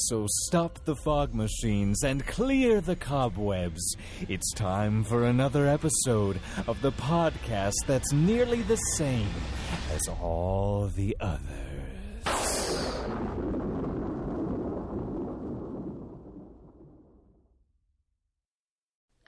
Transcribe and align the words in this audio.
So 0.00 0.26
stop 0.44 0.78
the 0.84 0.94
fog 0.94 1.34
machines 1.34 2.04
and 2.04 2.24
clear 2.24 2.80
the 2.80 2.94
cobwebs. 2.94 3.96
It's 4.28 4.52
time 4.52 5.02
for 5.02 5.24
another 5.24 5.66
episode 5.66 6.38
of 6.68 6.80
the 6.82 6.92
podcast 6.92 7.74
that's 7.84 8.12
nearly 8.12 8.62
the 8.62 8.76
same 8.76 9.28
as 9.92 10.06
all 10.22 10.86
the 10.94 11.16
others. 11.18 12.22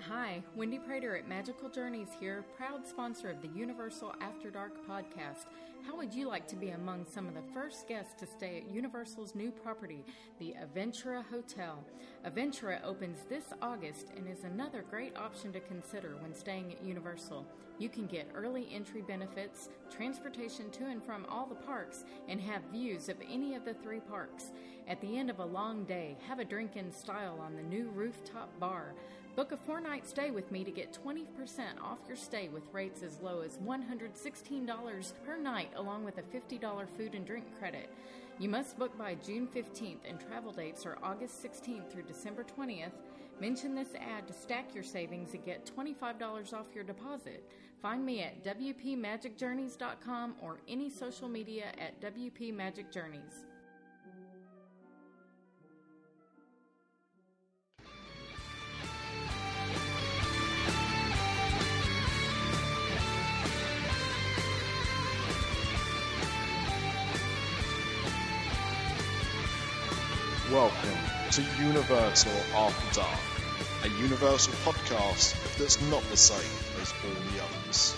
Hi, 0.00 0.39
Wendy 0.56 0.80
Prater 0.80 1.16
at 1.16 1.28
Magical 1.28 1.68
Journeys 1.68 2.08
here, 2.18 2.44
proud 2.56 2.84
sponsor 2.84 3.30
of 3.30 3.40
the 3.40 3.48
Universal 3.56 4.14
After 4.20 4.50
Dark 4.50 4.84
podcast. 4.84 5.46
How 5.86 5.96
would 5.96 6.12
you 6.12 6.28
like 6.28 6.48
to 6.48 6.56
be 6.56 6.70
among 6.70 7.06
some 7.06 7.28
of 7.28 7.34
the 7.34 7.52
first 7.54 7.86
guests 7.86 8.14
to 8.18 8.26
stay 8.26 8.56
at 8.58 8.74
Universal's 8.74 9.36
new 9.36 9.52
property, 9.52 10.04
the 10.40 10.56
Aventura 10.60 11.24
Hotel? 11.30 11.78
Aventura 12.26 12.84
opens 12.84 13.20
this 13.28 13.44
August 13.62 14.08
and 14.16 14.26
is 14.28 14.42
another 14.42 14.84
great 14.90 15.16
option 15.16 15.52
to 15.52 15.60
consider 15.60 16.16
when 16.20 16.34
staying 16.34 16.72
at 16.72 16.84
Universal. 16.84 17.46
You 17.78 17.88
can 17.88 18.06
get 18.06 18.28
early 18.34 18.68
entry 18.74 19.02
benefits, 19.02 19.68
transportation 19.88 20.68
to 20.72 20.86
and 20.86 21.02
from 21.02 21.26
all 21.30 21.46
the 21.46 21.54
parks, 21.54 22.04
and 22.28 22.40
have 22.40 22.62
views 22.72 23.08
of 23.08 23.16
any 23.32 23.54
of 23.54 23.64
the 23.64 23.74
three 23.74 24.00
parks. 24.00 24.50
At 24.88 25.00
the 25.00 25.16
end 25.16 25.30
of 25.30 25.38
a 25.38 25.44
long 25.44 25.84
day, 25.84 26.16
have 26.26 26.40
a 26.40 26.44
drink 26.44 26.76
in 26.76 26.90
style 26.90 27.38
on 27.40 27.54
the 27.54 27.62
new 27.62 27.88
rooftop 27.94 28.50
bar. 28.58 28.94
Book 29.36 29.52
a 29.52 29.56
four 29.56 29.80
night 29.80 30.08
stay 30.08 30.32
with 30.32 30.50
me 30.50 30.64
to 30.64 30.72
get 30.72 30.98
20% 31.04 31.24
off 31.82 31.98
your 32.08 32.16
stay 32.16 32.48
with 32.48 32.64
rates 32.72 33.02
as 33.02 33.20
low 33.20 33.40
as 33.42 33.58
$116 33.58 35.12
per 35.24 35.36
night, 35.38 35.70
along 35.76 36.04
with 36.04 36.18
a 36.18 36.22
$50 36.22 36.88
food 36.96 37.14
and 37.14 37.24
drink 37.24 37.44
credit. 37.58 37.88
You 38.38 38.48
must 38.48 38.78
book 38.78 38.96
by 38.98 39.14
June 39.14 39.46
15th, 39.46 40.00
and 40.08 40.18
travel 40.18 40.52
dates 40.52 40.84
are 40.84 40.98
August 41.02 41.44
16th 41.44 41.90
through 41.90 42.02
December 42.02 42.44
20th. 42.44 42.92
Mention 43.40 43.74
this 43.74 43.94
ad 43.94 44.26
to 44.26 44.32
stack 44.32 44.74
your 44.74 44.84
savings 44.84 45.34
and 45.34 45.44
get 45.44 45.70
$25 45.76 46.52
off 46.52 46.74
your 46.74 46.84
deposit. 46.84 47.48
Find 47.80 48.04
me 48.04 48.22
at 48.22 48.44
WPMagicJourneys.com 48.44 50.34
or 50.42 50.58
any 50.68 50.90
social 50.90 51.28
media 51.28 51.66
at 51.78 52.00
WP 52.00 52.54
to 71.32 71.42
Universal 71.62 72.32
After 72.56 73.02
Dark, 73.02 73.20
a 73.84 73.88
Universal 74.02 74.52
podcast 74.64 75.58
that's 75.58 75.80
not 75.82 76.02
the 76.10 76.16
same 76.16 76.82
as 76.82 76.92
all 77.04 77.22
the 77.30 77.44
others. 77.44 77.94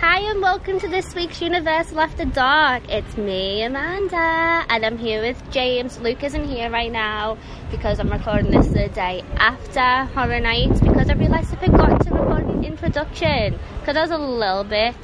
Hi 0.00 0.18
and 0.28 0.42
welcome 0.42 0.80
to 0.80 0.88
this 0.88 1.14
week's 1.14 1.40
Universal 1.40 2.00
After 2.00 2.24
Dark. 2.24 2.82
It's 2.88 3.16
me, 3.16 3.62
Amanda, 3.62 4.66
and 4.68 4.84
I'm 4.84 4.98
here 4.98 5.22
with 5.22 5.40
James. 5.52 6.00
Luke 6.00 6.24
isn't 6.24 6.48
here 6.48 6.68
right 6.68 6.90
now 6.90 7.38
because 7.70 8.00
I'm 8.00 8.10
recording 8.10 8.50
this 8.50 8.66
the 8.66 8.88
day 8.88 9.22
after 9.36 10.12
Horror 10.14 10.40
Nights 10.40 10.80
because 10.80 11.08
I 11.08 11.12
realised 11.12 11.54
I 11.54 11.64
forgot 11.64 12.04
to 12.06 12.12
record 12.12 12.42
an 12.46 12.64
introduction 12.64 13.56
because 13.78 13.96
I 13.96 14.00
was 14.00 14.10
a 14.10 14.18
little 14.18 14.64
bit 14.64 14.96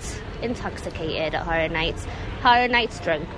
intoxicated 0.42 1.34
at 1.34 1.42
Horror 1.42 1.68
Nights. 1.68 2.06
Horror 2.42 2.68
Nights 2.68 3.00
drunk. 3.00 3.28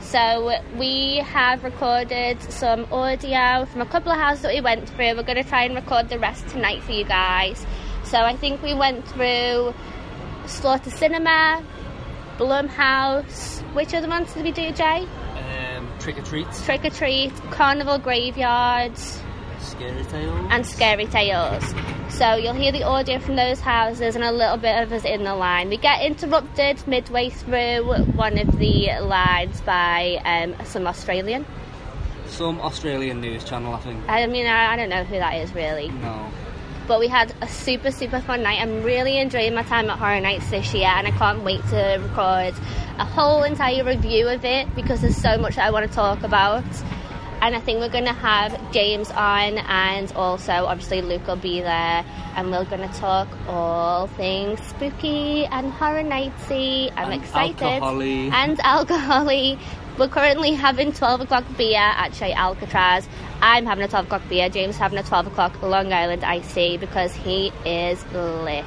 So 0.00 0.52
we 0.76 1.16
have 1.18 1.64
recorded 1.64 2.40
some 2.42 2.86
audio 2.92 3.64
from 3.64 3.80
a 3.80 3.86
couple 3.86 4.12
of 4.12 4.18
houses 4.18 4.42
that 4.42 4.54
we 4.54 4.60
went 4.60 4.88
through. 4.88 5.16
We're 5.16 5.22
going 5.22 5.42
to 5.42 5.48
try 5.48 5.64
and 5.64 5.74
record 5.74 6.08
the 6.08 6.18
rest 6.18 6.46
tonight 6.48 6.82
for 6.82 6.92
you 6.92 7.04
guys. 7.04 7.66
So 8.04 8.18
I 8.18 8.36
think 8.36 8.62
we 8.62 8.74
went 8.74 9.08
through 9.08 9.74
Slaughter 10.46 10.90
Sinema, 10.90 11.64
Blumhouse. 12.36 13.60
Which 13.74 13.94
other 13.94 14.08
ones 14.08 14.32
did 14.34 14.44
we 14.44 14.52
do, 14.52 14.70
Jay? 14.72 15.06
Um, 15.34 15.90
trick 15.98 16.18
or 16.18 16.22
treat, 16.22 16.46
Trick 16.64 16.84
or 16.84 16.90
Treat, 16.90 17.34
Carnival 17.50 17.98
Graveyards, 17.98 19.20
scary 19.64 20.04
tales, 20.04 20.46
and 20.50 20.66
Scary 20.66 21.06
Tales. 21.06 21.74
So 22.10 22.34
you'll 22.34 22.54
hear 22.54 22.70
the 22.70 22.84
audio 22.84 23.18
from 23.18 23.36
those 23.36 23.60
houses 23.60 24.14
and 24.14 24.22
a 24.24 24.30
little 24.30 24.56
bit 24.56 24.82
of 24.82 24.92
us 24.92 25.04
in 25.04 25.24
the 25.24 25.34
line. 25.34 25.68
We 25.68 25.76
get 25.76 26.02
interrupted 26.02 26.86
midway 26.86 27.30
through 27.30 27.82
one 28.14 28.38
of 28.38 28.58
the 28.58 28.90
lines 29.00 29.60
by 29.62 30.20
um, 30.24 30.54
some 30.64 30.86
Australian. 30.86 31.44
some 32.26 32.60
Australian 32.60 33.20
news 33.20 33.42
channel. 33.44 33.74
I 33.74 33.80
think. 33.80 34.00
I 34.08 34.26
mean, 34.26 34.46
I, 34.46 34.72
I 34.72 34.76
don't 34.76 34.90
know 34.90 35.04
who 35.04 35.16
that 35.18 35.34
is 35.36 35.52
really. 35.54 35.88
No, 35.88 36.30
But 36.86 37.00
we 37.00 37.08
had 37.08 37.34
a 37.40 37.48
super, 37.48 37.90
super 37.90 38.20
fun 38.20 38.42
night. 38.42 38.60
I'm 38.60 38.82
really 38.82 39.18
enjoying 39.18 39.54
my 39.54 39.62
time 39.64 39.90
at 39.90 39.98
Horror 39.98 40.20
Nights 40.20 40.50
this 40.50 40.72
year, 40.74 40.86
and 40.86 41.06
I 41.06 41.10
can't 41.12 41.42
wait 41.42 41.62
to 41.70 41.98
record 42.00 42.54
a 42.98 43.04
whole 43.04 43.42
entire 43.42 43.82
review 43.82 44.28
of 44.28 44.44
it 44.44 44.72
because 44.76 45.00
there's 45.00 45.16
so 45.16 45.36
much 45.38 45.56
that 45.56 45.66
I 45.66 45.70
want 45.70 45.88
to 45.88 45.92
talk 45.94 46.22
about. 46.22 46.64
And 47.44 47.54
I 47.54 47.60
think 47.60 47.80
we're 47.80 47.90
going 47.90 48.06
to 48.06 48.14
have 48.14 48.72
James 48.72 49.10
on, 49.10 49.58
and 49.58 50.10
also 50.12 50.50
obviously 50.50 51.02
Luke 51.02 51.26
will 51.26 51.36
be 51.36 51.60
there, 51.60 52.02
and 52.36 52.50
we're 52.50 52.64
going 52.64 52.88
to 52.88 52.94
talk 52.98 53.28
all 53.46 54.06
things 54.06 54.62
spooky 54.62 55.44
and 55.44 55.70
Horror 55.70 56.04
Nightsy. 56.04 56.90
I'm 56.96 57.12
And 57.12 57.22
excited. 57.22 57.62
alcohol-y. 57.62 58.30
And 58.32 58.58
alcohol 58.60 59.26
We're 59.98 60.08
currently 60.08 60.52
having 60.54 60.94
12 60.94 61.20
o'clock 61.20 61.44
beer 61.58 61.78
at 61.78 62.14
Chez 62.14 62.32
Alcatraz. 62.32 63.06
I'm 63.42 63.66
having 63.66 63.84
a 63.84 63.88
12 63.88 64.06
o'clock 64.06 64.22
beer. 64.30 64.48
James 64.48 64.78
having 64.78 64.98
a 64.98 65.02
12 65.02 65.26
o'clock 65.26 65.60
Long 65.60 65.92
Island 65.92 66.24
IC 66.24 66.80
because 66.80 67.12
he 67.14 67.52
is 67.66 68.02
lit. 68.14 68.64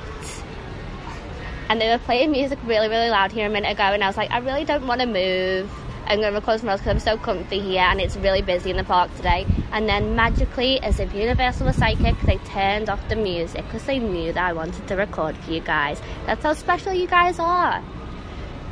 And 1.68 1.82
they 1.82 1.90
were 1.90 1.98
playing 1.98 2.30
music 2.30 2.60
really, 2.64 2.90
really 2.90 3.10
loud 3.10 3.32
here 3.32 3.48
a 3.48 3.50
minute 3.50 3.72
ago, 3.72 3.86
and 3.86 4.04
I 4.04 4.08
was 4.08 4.18
like, 4.18 4.30
I 4.30 4.38
really 4.38 4.66
don't 4.66 4.86
want 4.86 5.02
to 5.02 5.08
move. 5.08 5.72
I'm 6.08 6.20
going 6.20 6.32
to 6.32 6.40
record 6.40 6.60
somewhere 6.60 6.78
because 6.78 6.90
I'm 6.90 7.00
so 7.00 7.18
comfy 7.18 7.60
here, 7.60 7.82
and 7.82 8.00
it's 8.00 8.16
really 8.16 8.42
busy 8.42 8.70
in 8.72 8.78
the 8.78 8.84
park 8.84 9.14
today. 9.18 9.46
And 9.72 9.90
then 9.90 10.16
magically, 10.16 10.80
as 10.82 11.00
if 11.00 11.14
Universal 11.14 11.68
was 11.68 11.76
psychic, 11.76 12.16
they 12.22 12.38
turned 12.38 12.90
off 12.90 13.08
the 13.10 13.18
music 13.18 13.66
because 13.66 13.84
they 13.84 14.00
knew 14.00 14.32
that 14.32 14.50
I 14.50 14.54
wanted 14.54 14.88
to 14.88 14.96
record 14.96 15.36
for 15.38 15.52
you 15.52 15.60
guys. 15.60 16.02
That's 16.26 16.44
how 16.44 16.54
special 16.54 16.94
you 16.94 17.08
guys 17.08 17.40
are. 17.40 17.84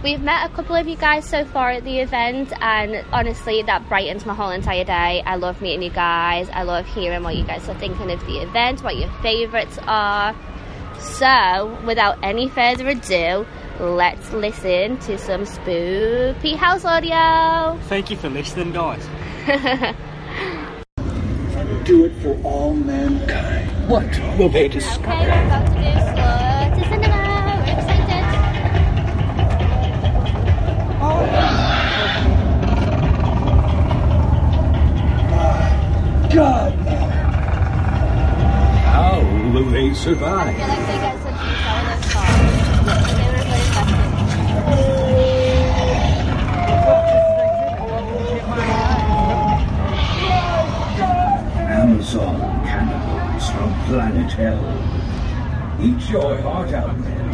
We've 0.01 0.21
met 0.21 0.49
a 0.49 0.53
couple 0.53 0.75
of 0.75 0.87
you 0.87 0.95
guys 0.95 1.27
so 1.27 1.45
far 1.45 1.71
at 1.71 1.83
the 1.83 1.99
event, 1.99 2.53
and 2.61 3.03
honestly, 3.11 3.63
that 3.63 3.89
brightens 3.89 4.25
my 4.25 4.33
whole 4.33 4.51
entire 4.51 4.83
day. 4.83 5.23
I 5.25 5.35
love 5.35 5.61
meeting 5.61 5.81
you 5.81 5.89
guys. 5.89 6.47
I 6.51 6.63
love 6.63 6.85
hearing 6.85 7.23
what 7.23 7.35
you 7.35 7.43
guys 7.43 7.67
are 7.67 7.77
thinking 7.79 8.11
of 8.11 8.19
the 8.27 8.37
event, 8.37 8.83
what 8.83 8.97
your 8.97 9.09
favourites 9.21 9.79
are. 9.87 10.35
So, 10.99 11.77
without 11.85 12.17
any 12.23 12.47
further 12.49 12.87
ado, 12.87 13.45
let's 13.79 14.31
listen 14.31 14.97
to 14.99 15.17
some 15.17 15.45
spooky 15.45 16.55
house 16.55 16.85
audio. 16.85 17.77
thank 17.87 18.09
you 18.09 18.17
for 18.17 18.29
listening, 18.29 18.71
guys. 18.71 19.05
do 21.85 22.05
it 22.05 22.13
for 22.21 22.35
all 22.43 22.73
mankind. 22.73 23.69
What 23.89 24.07
will 24.39 24.49
they 24.49 24.67
discover? 24.67 25.11
Okay, 25.11 25.27
we're 25.27 25.45
about 25.45 25.67
to 25.67 25.73
do 25.73 25.81
Slaughter 26.01 26.83
Sinema. 26.89 27.57
We're 27.61 27.73
excited. 27.77 28.25
God! 36.33 36.73
How 38.95 39.19
will 39.53 39.69
they 39.69 39.93
survive? 39.93 40.55
Amazon 51.67 52.39
cannibals 52.65 53.49
from 53.49 53.69
planet 53.85 54.31
Hell. 54.31 54.63
Eat 55.81 56.09
your 56.09 56.37
heart 56.41 56.73
out, 56.73 56.97
men. 56.97 57.31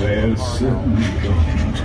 They're 0.00 0.36
certainly 0.36 1.08
going 1.22 1.74
to. 1.74 1.84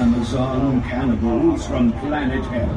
Amazon 0.00 0.82
cannibals 0.82 1.66
from 1.66 1.92
planet 1.92 2.44
Hell. 2.46 2.76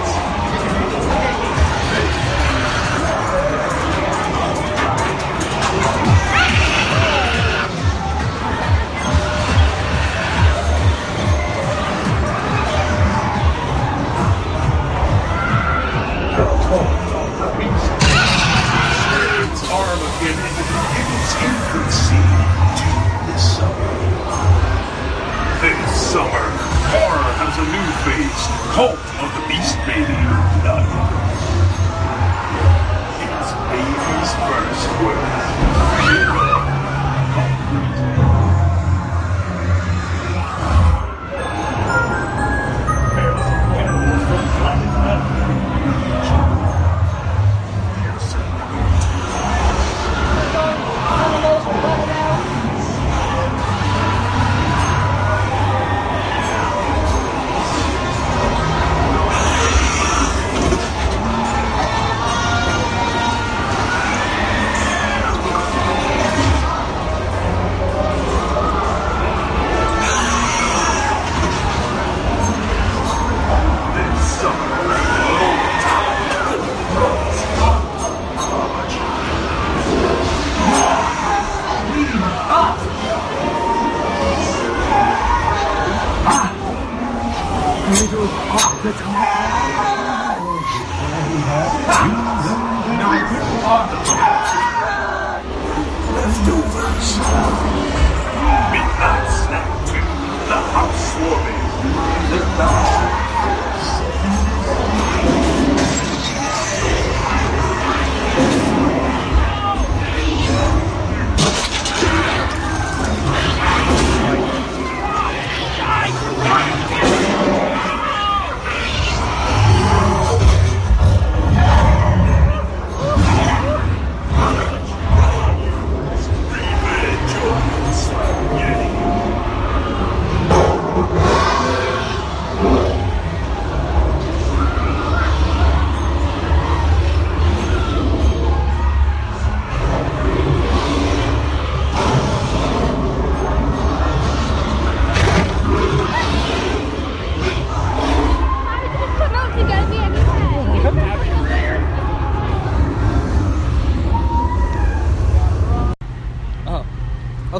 was 27.51 27.67
a 27.67 27.71
new 27.71 27.91
phase. 28.05 28.47
Cult 28.73 28.91
of 29.19 29.29
the 29.35 29.43
Beast 29.47 29.77
Baby. 29.85 30.13
Not 30.63 30.83
his 33.19 33.51
baby's 33.71 34.31
first 34.47 34.87
words. 35.03 36.30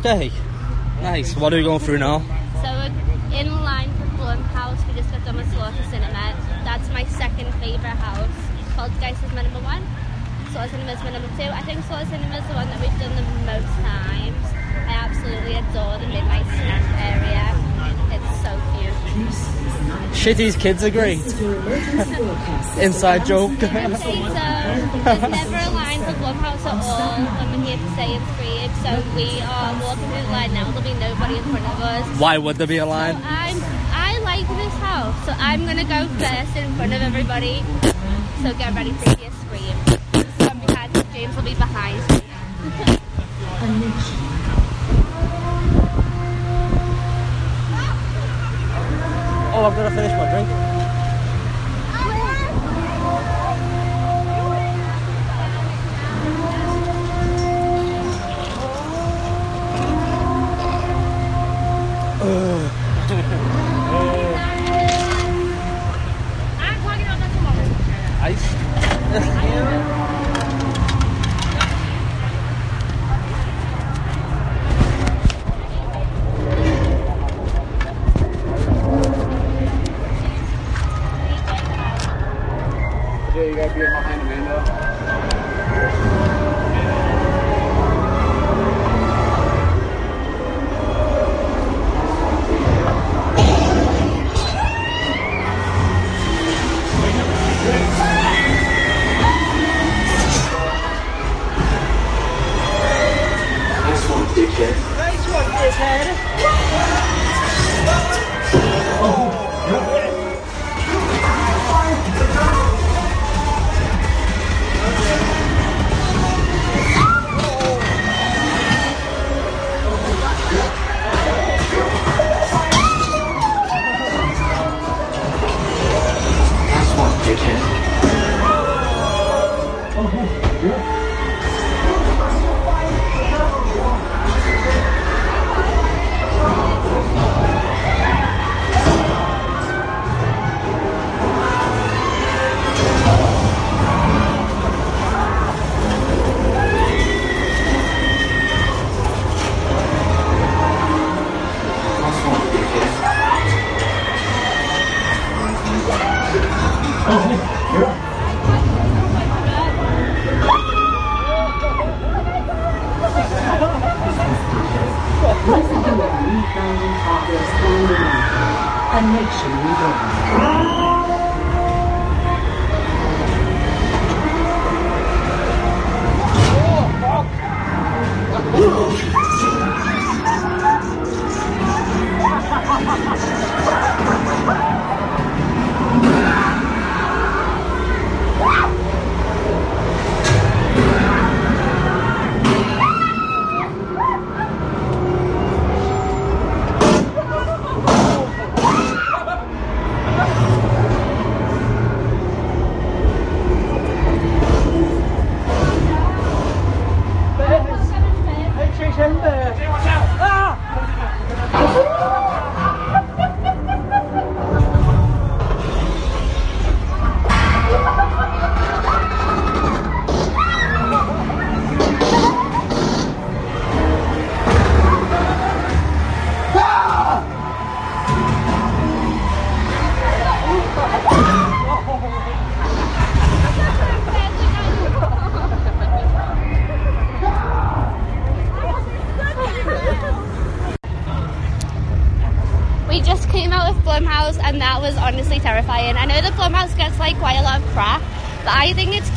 Okay. 0.01 0.31
Nice. 1.03 1.37
What 1.37 1.53
are 1.53 1.57
we 1.57 1.63
going 1.63 1.77
through 1.77 1.99
now? 1.99 2.25
So 2.65 2.73
we're 2.73 3.37
in 3.37 3.53
line 3.61 3.93
for 4.01 4.09
Blumhouse. 4.17 4.81
We 4.87 4.95
just 4.95 5.11
got 5.11 5.23
done 5.25 5.37
with 5.37 5.45
Slaughter 5.53 5.77
Sinema. 5.93 6.33
That's 6.65 6.89
my 6.89 7.05
second 7.05 7.53
favourite 7.61 8.01
house. 8.01 8.33
Poltergeist 8.73 9.23
is 9.23 9.31
my 9.33 9.43
number 9.43 9.59
one. 9.61 9.85
Slaughter 10.49 10.73
Sinema 10.73 10.97
is 10.97 11.03
my 11.05 11.11
number 11.11 11.29
two. 11.37 11.45
I 11.53 11.61
think 11.61 11.85
Slaughter 11.85 12.09
Sinema 12.09 12.41
is 12.41 12.47
the 12.49 12.55
one 12.57 12.65
that 12.73 12.81
we've 12.81 12.97
done 12.97 13.13
the 13.13 13.21
most 13.45 13.69
times. 13.85 14.41
I 14.89 14.93
absolutely 15.05 15.53
adore 15.61 16.01
the 16.01 16.09
midnight 16.09 16.49
snack 16.49 16.81
area. 16.97 17.45
It's 18.17 18.41
so 18.41 18.57
cute. 18.73 18.97
Shitty's 20.17 20.55
kids 20.57 20.83
are 20.83 20.89
great. 20.89 21.21
Inside 22.81 23.27
joke. 23.27 23.51
I'd. 23.61 23.91
There's 23.91 25.29
never 25.29 25.57
a 25.57 25.69
line 26.11 26.35
for 26.35 26.39
Blumhouse 26.39 26.65
at 26.65 26.83
all 26.83 27.47
when 27.47 27.61
we're 27.61 27.67
here 27.67 27.77
to 27.77 27.95
say 27.95 28.15
and 28.15 28.25
scream. 28.33 28.71
So 28.83 29.15
we 29.15 29.41
are 29.41 29.73
walking 29.81 30.09
through 30.09 30.21
the 30.23 30.31
line 30.31 30.53
now. 30.53 30.71
There'll 30.71 30.81
be 30.81 30.99
nobody 30.99 31.37
in 31.37 31.43
front 31.43 31.65
of 31.65 31.81
us. 31.81 32.19
Why 32.19 32.37
would 32.37 32.55
there 32.57 32.67
be 32.67 32.77
a 32.77 32.83
So 32.83 32.89
line? 32.89 33.15
I'm 33.15 33.57
I 33.93 34.19
like 34.23 34.47
this 34.47 34.73
house, 34.79 35.25
so 35.25 35.33
I'm 35.37 35.65
gonna 35.65 35.83
go 35.83 36.07
first 36.19 36.55
in 36.55 36.73
front 36.75 36.93
of 36.93 37.01
everybody. 37.01 37.63
So 38.41 38.53
get 38.57 38.73
ready 38.73 38.91
for 38.91 39.09
your 39.21 39.31
scream. 39.31 39.75
From 40.47 40.59
behind, 40.59 40.93
James 41.13 41.35
will 41.35 41.43
be 41.43 41.55
behind. 41.55 42.01
Oh, 49.53 49.65
I've 49.65 49.75
got 49.75 49.83
to 49.83 49.95
finish 49.95 50.11
my 50.13 50.31
drink. 50.31 50.70
I'm 62.21 62.70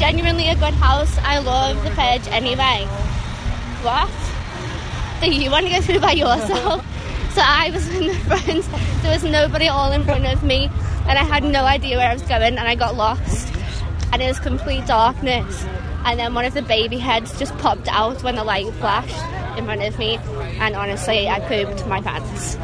genuinely 0.05 0.49
a 0.49 0.55
good 0.57 0.75
house. 0.75 1.17
I 1.23 1.39
love 1.39 1.83
the 1.83 1.89
purge 1.93 2.29
anyway. 2.29 2.85
What? 3.81 4.11
Do 5.23 5.33
you 5.33 5.51
want 5.51 5.65
to 5.65 5.73
go 5.73 5.81
through 5.81 6.01
by 6.01 6.13
yourself? 6.13 6.85
so 7.33 7.41
I 7.43 7.71
was 7.73 7.89
in 7.89 8.09
the 8.09 8.15
front, 8.15 8.67
there 9.03 9.13
was 9.15 9.25
nobody 9.25 9.67
all 9.67 9.93
in 9.93 10.05
front 10.05 10.27
of 10.27 10.43
me, 10.43 10.69
and 11.09 11.19
I 11.19 11.25
had 11.25 11.43
no 11.43 11.65
idea 11.65 11.97
where 11.97 12.11
I 12.11 12.13
was 12.13 12.23
going, 12.25 12.59
and 12.59 12.69
I 12.69 12.75
got 12.75 12.97
lost. 12.97 13.51
And 14.13 14.21
it 14.21 14.27
was 14.27 14.39
complete 14.39 14.85
darkness. 14.87 15.65
And 16.05 16.21
then 16.21 16.35
one 16.35 16.45
of 16.45 16.53
the 16.53 16.61
baby 16.61 16.99
heads 16.99 17.39
just 17.39 17.57
popped 17.57 17.89
out 17.89 18.23
when 18.23 18.35
the 18.35 18.45
light 18.45 18.71
flashed 18.75 19.57
in 19.57 19.65
front 19.65 19.83
of 19.83 19.99
me, 19.99 20.19
and 20.61 20.77
honestly, 20.77 21.29
I 21.29 21.41
pooped 21.41 21.87
my 21.87 22.03
pants. 22.03 22.57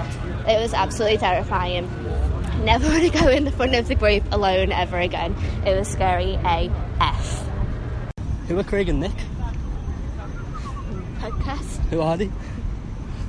It 0.46 0.60
was 0.60 0.74
absolutely 0.74 1.16
terrifying. 1.16 1.88
Never 2.66 2.86
want 2.86 3.10
to 3.10 3.18
go 3.18 3.28
in 3.28 3.44
the 3.44 3.52
front 3.52 3.74
of 3.76 3.88
the 3.88 3.94
group 3.94 4.24
alone 4.30 4.72
ever 4.72 4.98
again. 4.98 5.34
It 5.64 5.74
was 5.74 5.88
scary 5.88 6.36
AF. 7.00 7.48
Who 8.48 8.58
are 8.58 8.64
Craig 8.64 8.88
and 8.88 9.00
Nick? 9.00 9.12
Podcast. 11.18 11.78
Who 11.88 12.00
are 12.00 12.16
they? 12.16 12.30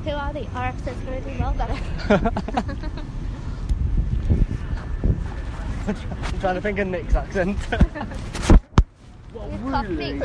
Who 0.04 0.10
are 0.12 0.34
they? 0.34 0.48
Our 0.56 0.66
episode's 0.68 1.00
going 1.02 1.24
to 1.24 1.32
do 1.32 1.40
well 1.40 1.54
better. 1.54 1.74
I'm 5.88 6.40
trying 6.40 6.56
to 6.56 6.62
think 6.62 6.80
of 6.80 6.88
Nick's 6.88 7.16
accent. 7.16 7.58
You're 9.34 9.72
Cockney. 9.72 10.20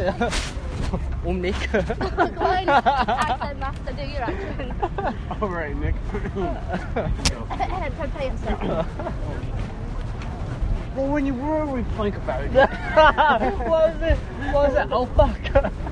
oh, 1.24 1.32
Nick. 1.32 1.54
Go 1.72 1.78
on, 1.80 2.68
accent 2.68 3.58
master, 3.58 3.92
do 3.92 4.02
your 4.02 4.22
accent. 4.22 5.42
All 5.42 5.48
right, 5.48 5.76
Nick. 5.76 5.94
Try 7.96 8.06
play 8.08 8.26
yourself. 8.26 8.86
Well, 10.96 11.08
when 11.08 11.26
you 11.26 11.34
really 11.34 11.84
think 11.96 12.16
about 12.16 12.44
it, 12.44 12.52
what 13.58 13.68
was 13.68 14.02
it? 14.02 14.18
What 14.52 14.68
was 14.68 14.76
it? 14.76 14.88
Oh, 14.90 15.00
Alpaca. 15.06 15.72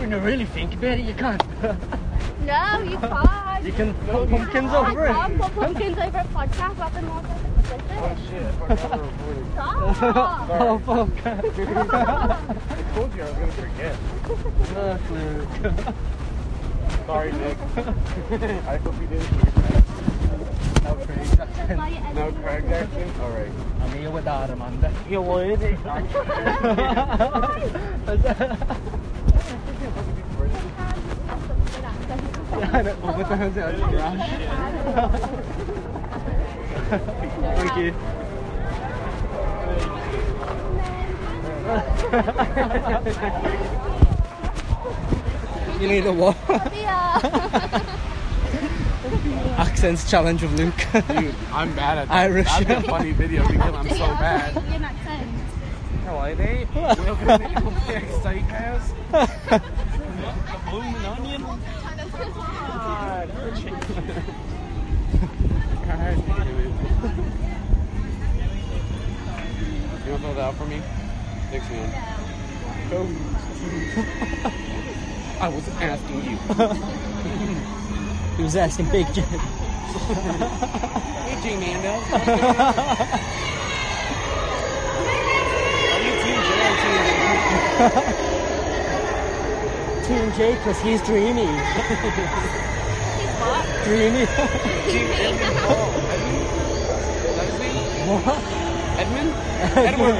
When 0.00 0.12
you 0.12 0.18
really 0.18 0.46
think 0.46 0.72
about 0.74 0.98
it, 0.98 1.04
you 1.04 1.14
can't. 1.14 1.42
No, 2.46 2.80
you 2.82 2.96
can't. 2.96 3.64
You 3.64 3.72
can 3.72 3.92
put 4.06 4.30
pumpkins 4.30 4.72
over 4.72 5.06
I 5.06 5.12
can't 5.12 5.34
it. 5.34 5.40
put 5.40 5.54
pumpkins 5.54 5.98
over 5.98 6.18
a 6.18 6.24
podcast. 6.24 6.76
What 6.78 6.94
the 6.94 7.02
more 7.02 7.22
oh 7.22 8.16
shit, 8.30 8.42
I 8.42 8.52
forgot 8.56 8.98
we're 8.98 9.04
recording. 9.04 9.52
Stop. 9.52 10.48
Oh 10.50 10.78
fuck. 10.86 11.26
I 11.26 12.82
told 12.94 13.14
you 13.14 13.22
I 13.22 13.24
was 13.26 13.36
gonna 13.38 13.52
forget. 13.52 13.96
Look, 14.74 15.10
Luke. 15.10 15.94
Sorry, 17.06 17.32
Nick. 17.32 17.58
I 18.66 18.76
hope 18.78 19.00
you 19.00 19.06
didn't 19.06 19.26
forget. 19.26 19.79
No 20.84 20.94
Craig's 20.94 21.38
accent. 21.38 22.14
No 22.14 22.32
Craig's 22.32 22.70
accent? 22.72 23.20
All 23.20 23.30
right. 23.30 23.50
I'm 23.82 23.92
here 23.98 24.10
with 24.10 24.24
Dad, 24.24 24.50
Amanda. 24.50 24.92
You 25.08 25.20
would. 25.22 25.60
I 32.62 32.82
know, 32.82 32.94
what 32.96 33.28
the 33.28 33.36
hell's 33.36 33.54
that? 33.60 33.78
Trash. 33.90 34.30
Thank 37.56 37.76
you. 37.76 37.94
you 45.80 45.88
need 45.88 46.06
a 46.06 46.12
what? 46.12 46.36
Accents 49.80 50.04
challenge 50.10 50.42
of 50.42 50.52
Luke. 50.56 50.74
Dude, 50.92 51.34
I'm 51.54 51.74
bad 51.74 51.96
at 51.96 52.08
that. 52.08 52.14
Irish. 52.14 52.46
That'd 52.48 52.68
be 52.68 52.74
a 52.74 52.82
funny 52.82 53.12
video 53.12 53.48
because 53.48 53.74
I'm 53.74 53.88
so 53.88 53.96
bad. 54.08 54.52
Your 54.52 54.62
accent. 54.84 55.30
How 56.04 56.18
are 56.18 56.34
they? 56.34 56.68
Welcome 56.74 57.16
to 57.16 57.24
the 57.38 57.48
Complex 57.62 58.04
Steakhouse. 58.16 58.92
A 59.14 59.18
blooming 60.68 60.96
onion. 60.96 61.40
God, 61.40 61.58
God, 63.32 63.32
dude. 63.32 63.40
You 70.04 70.12
want 70.12 70.14
to 70.14 70.14
fill 70.18 70.18
that 70.34 70.40
out 70.40 70.54
for 70.56 70.66
me? 70.66 70.82
Thanks, 71.50 71.70
man. 71.70 71.90
I 75.40 75.48
was 75.48 75.66
asking 75.80 76.16
you. 76.16 76.36
he 78.36 78.42
was 78.42 78.56
asking 78.56 78.90
Big 78.90 79.10
Jim. 79.14 79.24
Hey, 80.10 81.38
G 81.40 81.54
Mando. 81.54 81.94
Are 85.90 86.02
you 86.02 86.14
Team 86.18 86.38
J 86.42 86.50
or 86.66 86.74
Team 86.82 86.98
Team 90.18 90.26
J, 90.34 90.40
because 90.56 90.78
he's 90.80 91.00
dreamy. 91.02 91.46
dreamy. 93.84 94.26
Team 94.90 95.06
oh, 95.06 95.22
Edmund 95.22 95.58
Hall? 95.60 95.90
Edmund? 96.10 96.42
Is 97.28 97.34
that 97.36 97.46
his 97.46 97.58
name? 97.60 97.78
what? 98.24 98.42
Edmund? 98.98 99.30
Edward. 99.78 100.18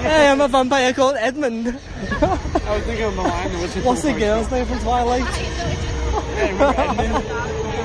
Hey, 0.00 0.28
I'm 0.28 0.40
a 0.40 0.46
vampire 0.46 0.92
called 0.92 1.16
Edmund. 1.18 1.66
I 1.66 2.76
was 2.76 2.84
thinking 2.84 3.04
of 3.04 3.16
the 3.16 3.22
line 3.22 3.52
that 3.52 3.60
was 3.60 3.74
just 3.74 3.84
What's 3.84 4.02
the 4.02 4.12
from 4.12 4.20
girl's 4.20 4.48
name 4.48 4.66
from 4.66 4.78
Twilight? 4.78 5.24
Hey, 5.24 6.52
remember 6.52 6.80
Edmund? 6.80 7.79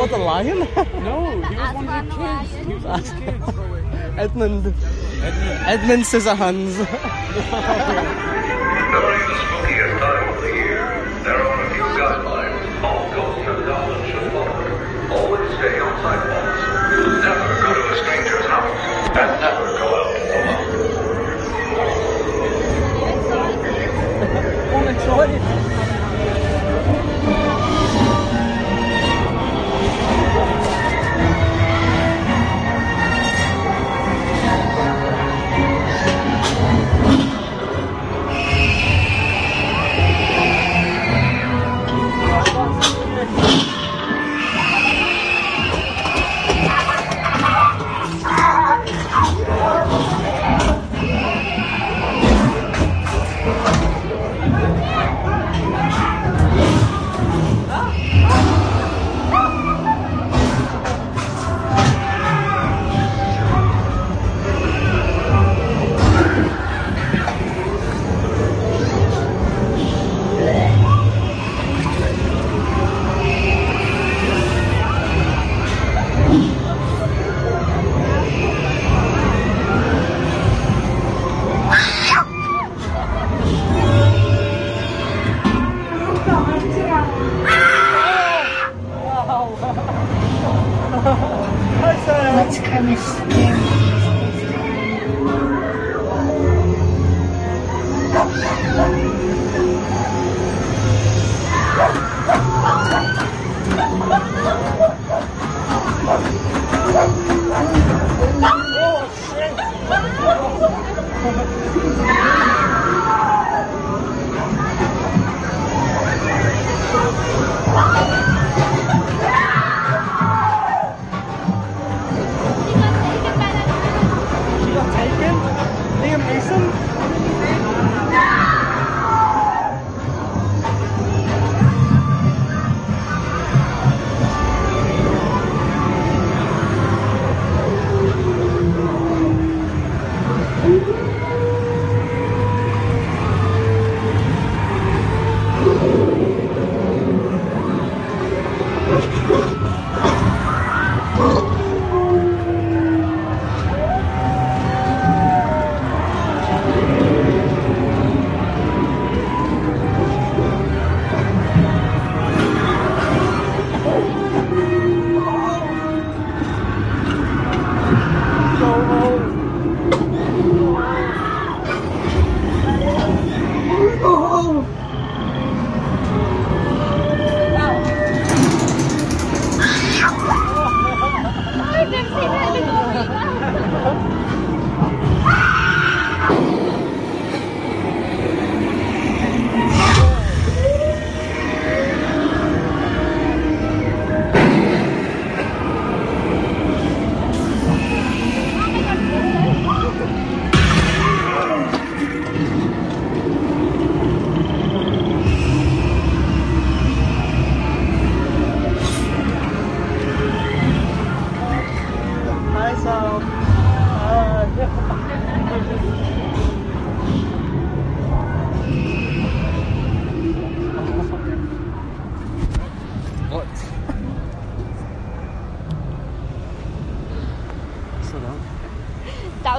What, 0.00 0.10
the 0.10 0.16
lion? 0.16 0.60
No, 1.04 1.42
he 1.42 1.54
was 1.56 1.74
one 1.78 1.86
of 1.88 2.08
the 2.08 2.14
kids. 2.16 2.54
He 2.66 2.72
was 2.72 2.84
one 2.84 3.00
of 3.00 3.06
the 3.06 3.12
kids. 3.20 3.44
Edmund. 4.16 4.66
Edmund. 4.66 5.66
Edmund 5.66 6.04
Scissorhands. 6.04 6.74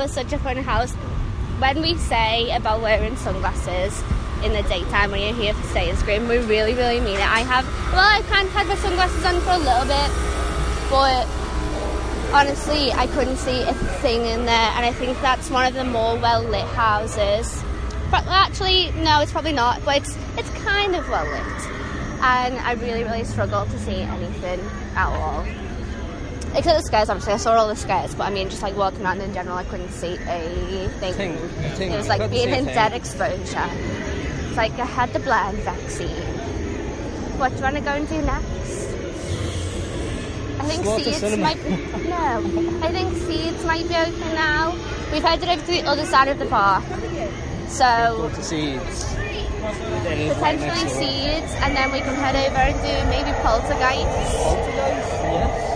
was 0.02 0.12
such 0.12 0.34
a 0.34 0.40
fun 0.40 0.58
house. 0.58 0.94
When 1.62 1.80
we 1.80 1.96
say 1.96 2.56
about 2.56 2.82
wearing 2.82 3.16
sunglasses 3.18 4.02
in 4.44 4.52
the 4.52 4.64
daytime 4.64 5.12
when 5.12 5.22
you're 5.22 5.36
here 5.36 5.54
for 5.54 5.68
Stay 5.68 5.94
Scream, 5.94 6.28
we 6.28 6.40
really, 6.40 6.74
really 6.74 7.00
mean 7.00 7.18
it. 7.18 7.32
I 7.32 7.42
have, 7.42 7.66
well, 7.94 8.02
I 8.02 8.24
kind 8.28 8.48
of 8.48 8.54
had 8.54 8.66
my 8.66 8.76
sunglasses 8.76 9.24
on 9.24 9.40
for 9.42 9.52
a 9.52 9.58
little 9.60 9.86
bit, 9.86 10.10
but 10.90 11.28
honestly, 12.34 12.92
I 12.94 13.06
couldn't 13.14 13.38
see 13.38 13.62
a 13.62 13.74
thing 14.02 14.26
in 14.26 14.46
there, 14.46 14.72
and 14.74 14.84
I 14.84 14.92
think 14.92 15.22
that's 15.22 15.52
one 15.52 15.68
of 15.68 15.76
the 15.76 15.84
more 15.84 16.18
well 16.18 16.42
lit 16.42 16.66
houses. 16.70 17.64
But 18.10 18.26
actually, 18.26 18.92
no, 19.04 19.22
it's 19.22 19.32
probably 19.32 19.54
not, 19.54 19.86
but 19.86 19.98
it's 19.98 20.18
it's 20.36 20.50
kind 20.66 20.96
of 20.96 21.08
well 21.10 21.26
lit, 21.26 21.70
and 22.24 22.58
I 22.58 22.74
really, 22.74 23.04
really 23.04 23.24
struggled 23.24 23.70
to 23.70 23.78
see 23.78 24.02
anything 24.02 24.62
at 24.96 25.06
all. 25.06 25.46
Except 26.54 26.78
the 26.78 26.84
scares, 26.84 27.10
obviously. 27.10 27.34
I 27.34 27.38
saw 27.38 27.54
all 27.54 27.68
the 27.68 27.76
scares, 27.76 28.14
but 28.14 28.26
I 28.26 28.30
mean, 28.30 28.50
just 28.50 28.62
like 28.62 28.76
walking 28.76 29.04
around 29.04 29.22
in 29.22 29.34
general, 29.34 29.58
I 29.58 29.64
couldn't 29.64 29.92
see 29.92 30.16
a 30.28 30.90
thing. 31.00 31.14
Thing, 31.14 31.36
a 31.36 31.70
thing. 31.76 31.92
It 31.94 31.98
was 31.98 32.08
like 32.10 32.30
being 32.30 32.50
in 32.50 32.66
dead 32.66 32.94
exposure. 32.94 33.70
It's 34.48 34.58
like 34.58 34.74
I 34.74 34.86
had 34.86 35.14
the 35.14 35.20
blind 35.20 35.60
vaccine. 35.60 36.10
What 37.40 37.52
do 37.52 37.58
you 37.58 37.64
want 37.64 37.76
to 37.78 37.82
go 37.82 37.92
and 37.92 38.08
do 38.08 38.22
next? 38.22 38.90
I 40.60 40.64
think 40.66 40.84
Slaughter 40.84 41.04
seeds 41.06 41.18
cinema. 41.18 41.44
might 41.44 41.64
be, 41.64 41.70
no. 42.08 42.84
I 42.84 42.92
think 42.92 43.16
seeds 43.24 43.66
might 43.66 43.88
be 43.88 43.96
open 43.96 44.20
now. 44.36 44.76
We've 45.12 45.24
headed 45.24 45.50
over 45.50 45.62
to 45.62 45.72
the 45.72 45.84
other 45.84 46.06
side 46.06 46.28
of 46.28 46.38
the 46.38 46.46
park, 46.46 46.84
so 47.68 48.30
to 48.36 48.44
seeds. 48.44 49.06
Potentially 49.62 50.90
seeds, 50.90 51.54
and 51.62 51.76
then 51.76 51.92
we 51.92 52.02
can 52.02 52.14
head 52.16 52.36
over 52.36 52.58
and 52.58 52.76
do 52.82 53.10
maybe 53.10 53.32
poltergeist. 53.42 54.06
Yes. 55.32 55.71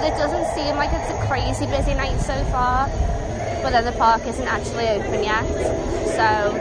Because 0.00 0.16
it 0.16 0.22
doesn't 0.32 0.54
seem 0.54 0.76
like 0.76 0.88
it's 0.94 1.10
a 1.10 1.26
crazy 1.28 1.66
busy 1.66 1.92
night 1.92 2.18
so 2.20 2.32
far, 2.48 2.88
but 3.60 3.68
then 3.68 3.84
the 3.84 3.92
park 3.92 4.24
isn't 4.26 4.48
actually 4.48 4.88
open 4.88 5.22
yet. 5.22 5.44
So, 6.16 6.56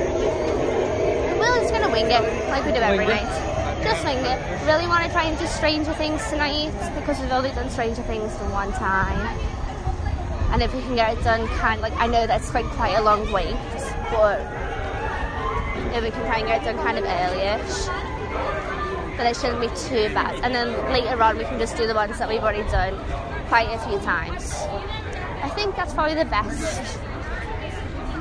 we're 1.39 1.61
just 1.61 1.71
gonna 1.71 1.89
wing 1.89 2.07
it 2.11 2.49
like 2.49 2.65
we 2.65 2.73
do 2.73 2.79
every 2.79 3.05
Wing 3.05 3.07
it. 3.07 3.23
night. 3.23 3.81
Just 3.81 4.03
wing 4.03 4.17
it. 4.17 4.65
Really 4.65 4.87
want 4.87 5.05
to 5.05 5.11
try 5.11 5.23
and 5.23 5.39
do 5.39 5.47
Stranger 5.47 5.93
Things 5.93 6.21
tonight 6.29 6.73
because 6.99 7.17
we've 7.21 7.31
only 7.31 7.51
done 7.51 7.69
Stranger 7.69 8.03
Things 8.03 8.35
for 8.35 8.43
one 8.49 8.73
time. 8.73 9.39
And 10.51 10.61
if 10.61 10.73
we 10.75 10.81
can 10.81 10.95
get 10.95 11.17
it 11.17 11.23
done, 11.23 11.47
kind 11.47 11.75
of 11.75 11.81
like 11.81 11.95
I 11.95 12.07
know 12.07 12.27
that's 12.27 12.51
quite 12.51 12.65
quite 12.75 12.95
a 12.97 13.01
long 13.01 13.31
wait, 13.31 13.55
but 14.11 14.41
if 15.95 16.03
we 16.03 16.11
can 16.11 16.25
try 16.25 16.39
and 16.39 16.47
get 16.47 16.61
it 16.61 16.65
done 16.65 16.77
kind 16.83 16.97
of 16.97 17.05
early-ish, 17.05 17.87
then 19.19 19.27
it 19.27 19.35
shouldn't 19.35 19.59
be 19.59 19.67
too 19.67 20.13
bad. 20.13 20.33
And 20.45 20.55
then 20.55 20.71
later 20.93 21.21
on, 21.21 21.37
we 21.37 21.43
can 21.43 21.59
just 21.59 21.75
do 21.75 21.85
the 21.85 21.93
ones 21.93 22.17
that 22.19 22.29
we've 22.29 22.41
already 22.41 22.63
done 22.71 22.97
quite 23.49 23.67
a 23.67 23.77
few 23.79 23.99
times. 23.99 24.53
I 25.43 25.49
think 25.49 25.75
that's 25.75 25.93
probably 25.93 26.15
the 26.15 26.23
best 26.23 26.97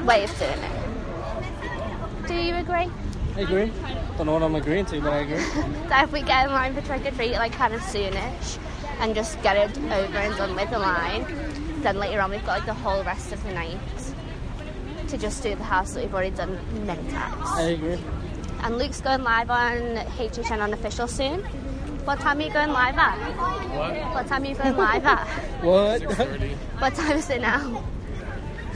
way 0.04 0.24
of 0.24 0.38
doing 0.38 0.58
it. 0.58 2.26
Do 2.26 2.34
you 2.34 2.54
agree? 2.56 2.90
I 3.36 3.40
agree. 3.42 3.72
Don't 4.16 4.26
know 4.26 4.32
what 4.32 4.42
I'm 4.42 4.56
agreeing 4.56 4.86
to, 4.86 5.00
but 5.00 5.12
I 5.12 5.18
agree. 5.18 5.36
That 5.88 6.04
if 6.04 6.12
we 6.12 6.22
get 6.22 6.46
in 6.46 6.52
line 6.52 6.74
for 6.74 6.80
trick 6.80 7.06
or 7.06 7.12
treat 7.12 7.32
like 7.34 7.52
kind 7.52 7.74
of 7.74 7.80
soonish 7.80 8.58
and 8.98 9.14
just 9.14 9.40
get 9.42 9.56
it 9.56 9.78
over 9.78 10.18
and 10.18 10.36
done 10.36 10.56
with 10.56 10.70
the 10.70 10.80
line, 10.80 11.24
then 11.82 11.98
later 11.98 12.20
on 12.20 12.32
we've 12.32 12.44
got 12.44 12.58
like 12.58 12.66
the 12.66 12.74
whole 12.74 13.04
rest 13.04 13.32
of 13.32 13.42
the 13.44 13.52
night 13.52 13.78
to 15.06 15.16
just 15.16 15.44
do 15.44 15.54
the 15.54 15.62
house 15.62 15.92
that 15.92 16.02
we've 16.02 16.12
already 16.12 16.34
done 16.34 16.58
many 16.84 17.08
times. 17.10 17.46
I 17.46 17.62
agree. 17.70 17.98
And 18.62 18.78
Luke's 18.78 19.00
going 19.00 19.22
live 19.22 19.50
on 19.50 19.78
HHN 20.18 20.60
Unofficial 20.60 21.06
soon. 21.08 21.40
What 22.04 22.20
time 22.20 22.38
are 22.38 22.42
you 22.42 22.52
going 22.52 22.70
live 22.72 22.96
at? 22.96 23.16
What? 23.36 24.14
What 24.14 24.26
time 24.26 24.42
are 24.42 24.46
you 24.46 24.54
going 24.54 24.76
live 24.76 25.04
at? 25.04 25.26
What? 25.62 26.00
6.30, 26.02 26.54
What 26.80 26.94
time 26.94 27.16
is 27.18 27.30
it 27.30 27.40
now? 27.40 27.82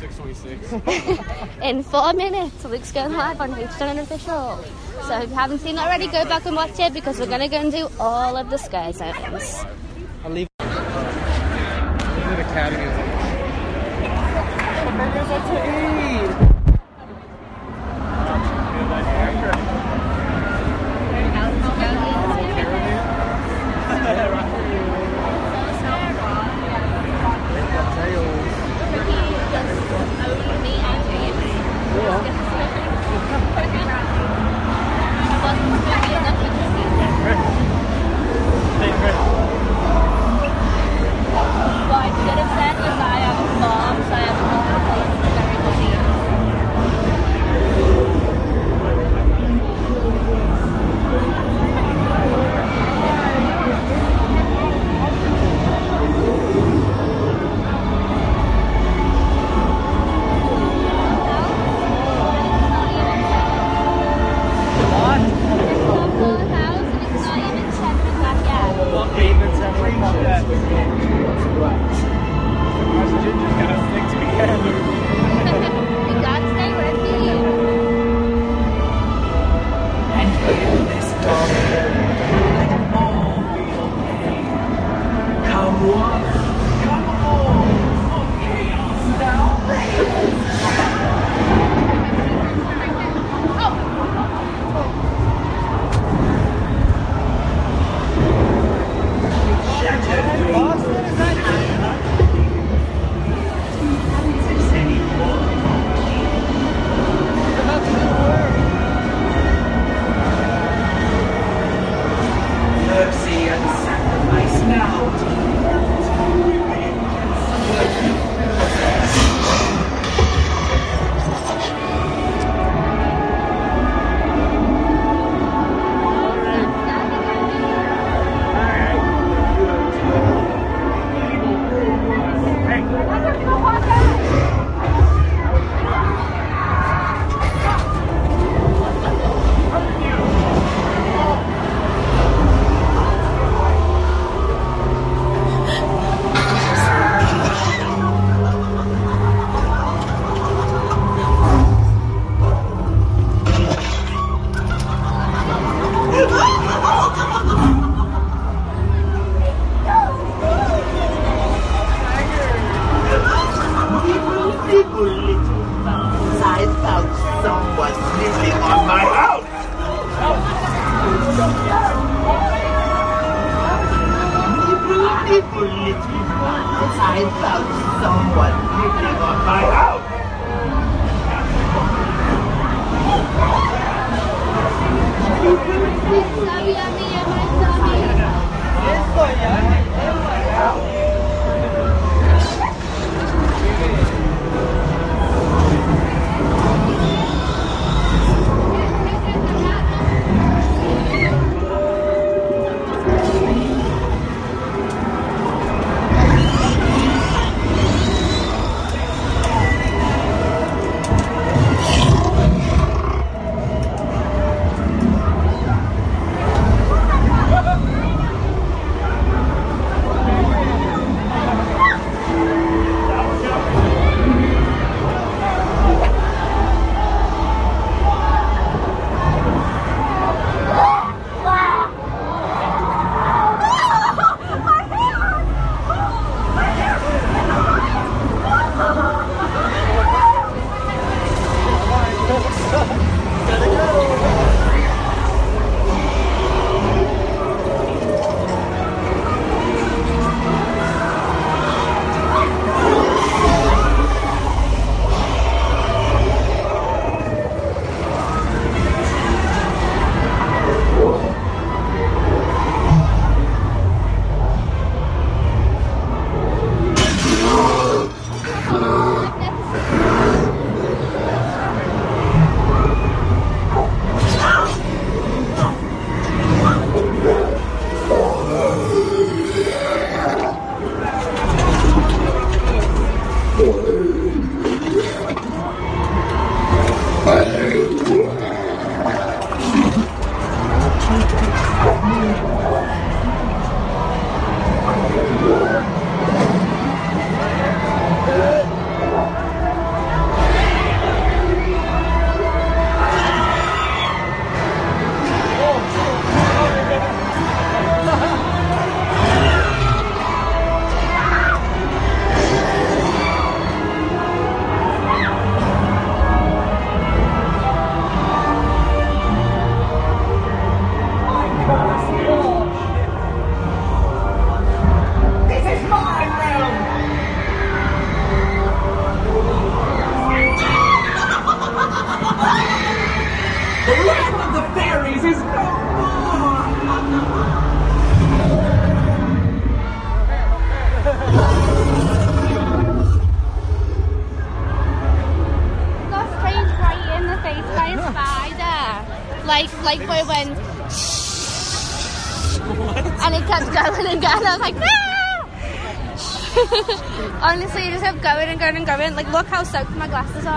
6.26. 0.00 1.62
In 1.62 1.82
four 1.82 2.12
minutes, 2.12 2.64
Luke's 2.64 2.92
going 2.92 3.12
live 3.12 3.40
on 3.40 3.52
HHN 3.52 3.90
Unofficial. 3.90 4.64
So 5.06 5.20
if 5.20 5.30
you 5.30 5.34
haven't 5.34 5.60
seen 5.60 5.76
it 5.76 5.80
already, 5.80 6.06
go 6.06 6.24
back 6.24 6.44
and 6.46 6.56
watch 6.56 6.78
it 6.78 6.92
because 6.92 7.18
we're 7.18 7.26
going 7.26 7.40
to 7.40 7.48
go 7.48 7.58
and 7.60 7.72
do 7.72 7.88
all 7.98 8.36
of 8.36 8.50
the 8.50 8.56
scare 8.58 8.92
zones. 8.92 9.64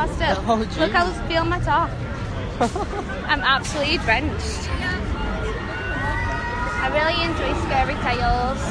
My 0.07 0.15
glasses 0.15 0.21
are 0.21 0.35
still. 0.35 0.43
Oh, 0.49 0.79
look 0.79 0.91
how 0.91 1.05
feel 1.27 1.45
my 1.45 1.59
top. 1.59 1.89
I'm 3.29 3.41
absolutely 3.41 3.97
drenched. 3.99 4.69
I 6.79 6.87
really 6.93 7.17
enjoy 7.25 7.51
scary 7.65 7.95
tales. 8.05 8.61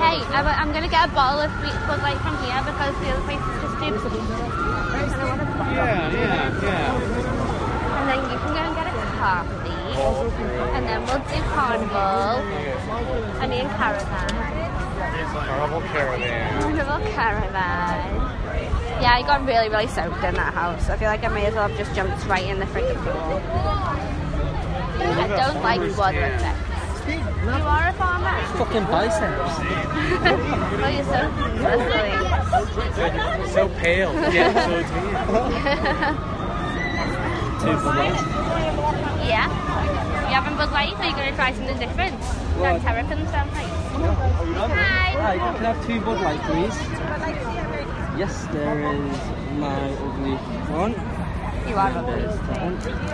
Hey, 0.00 0.18
I'm, 0.32 0.46
I'm 0.46 0.72
gonna 0.72 0.88
get 0.88 1.08
a 1.08 1.12
bottle 1.12 1.40
of 1.40 1.50
Bud 1.86 2.02
Light 2.02 2.18
from 2.18 2.36
here 2.42 2.58
because 2.64 2.94
the 3.00 3.08
other 3.12 3.24
place 3.24 3.40
is 3.40 3.56
just 3.62 3.76
too. 3.80 4.18
I 4.92 5.08
don't 5.08 5.28
want 5.28 5.40
a 5.40 5.44
bottle. 5.44 5.74
Yeah, 5.74 6.12
yeah, 6.12 6.62
yeah. 6.62 8.00
And 8.00 8.08
then 8.08 8.20
you 8.30 8.38
can 8.38 8.52
go 8.52 8.60
and 8.60 8.74
get 8.74 8.86
a 8.86 8.94
coffee. 9.18 9.72
And 10.72 10.82
then 10.86 11.00
we'll 11.06 11.18
do 11.18 11.38
carnival. 11.52 12.42
I 13.40 13.46
mean 13.46 13.68
caravan. 13.76 14.32
Carnival 15.32 15.80
caravan. 15.82 16.62
Carnival 16.62 17.00
caravan. 17.12 17.81
Yeah, 19.02 19.14
I 19.14 19.22
got 19.22 19.44
really, 19.44 19.68
really 19.68 19.88
soaked 19.88 20.22
in 20.22 20.34
that 20.34 20.54
house. 20.54 20.88
I 20.88 20.96
feel 20.96 21.08
like 21.08 21.24
I 21.24 21.28
may 21.28 21.44
as 21.46 21.54
well 21.54 21.66
have 21.66 21.76
just 21.76 21.92
jumped 21.92 22.24
right 22.26 22.46
in 22.46 22.60
the 22.60 22.66
freaking 22.66 22.94
pool. 23.02 23.42
I 25.02 25.26
don't 25.26 25.60
like 25.60 25.80
water 25.98 26.20
effects. 26.22 26.72
You 27.08 27.18
are 27.50 27.88
a 27.88 27.92
farmer? 27.94 28.40
Fucking 28.58 28.84
biceps. 28.84 29.58
oh, 30.22 30.86
you're 30.86 31.02
so 33.50 33.68
so 33.68 33.68
pale. 33.80 34.12
Yeah, 34.32 34.52
so 34.54 34.82
tan. 37.90 38.14
Yeah. 39.26 39.48
You 40.28 40.34
having 40.34 40.56
Bud 40.56 40.70
Light? 40.70 40.94
Are 40.94 41.06
you 41.06 41.16
going 41.16 41.28
to 41.28 41.34
try 41.34 41.52
something 41.52 41.78
different? 41.78 42.20
That 42.62 42.80
terrapin 42.82 43.26
sound 43.28 43.50
nice. 43.50 43.66
Hi. 44.70 45.10
Hi, 45.10 45.38
can 45.38 45.66
I 45.66 45.72
have 45.72 45.86
two 45.86 46.00
Bud 46.00 46.20
Light, 46.20 46.40
please? 46.42 47.61
Yes, 48.18 48.46
there 48.52 48.78
is 48.94 49.18
my 49.58 49.90
ugly 49.90 50.36
one. 50.70 50.94
You 51.68 51.76
are 51.76 51.90
ugly. 51.90 52.26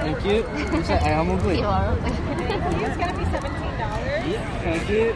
Thank 0.01 0.25
you. 0.25 0.37
You 0.77 0.83
said 0.85 1.03
I 1.03 1.11
am 1.11 1.31
ugly. 1.31 1.59
You 1.61 1.67
are 1.67 1.89
ugly. 1.93 2.11
It's 2.11 2.97
gonna 2.97 3.17
be 3.19 3.25
seventeen 3.27 3.79
dollars. 3.79 4.27
Yeah, 4.27 4.59
thank 4.65 4.89
you. 4.89 5.15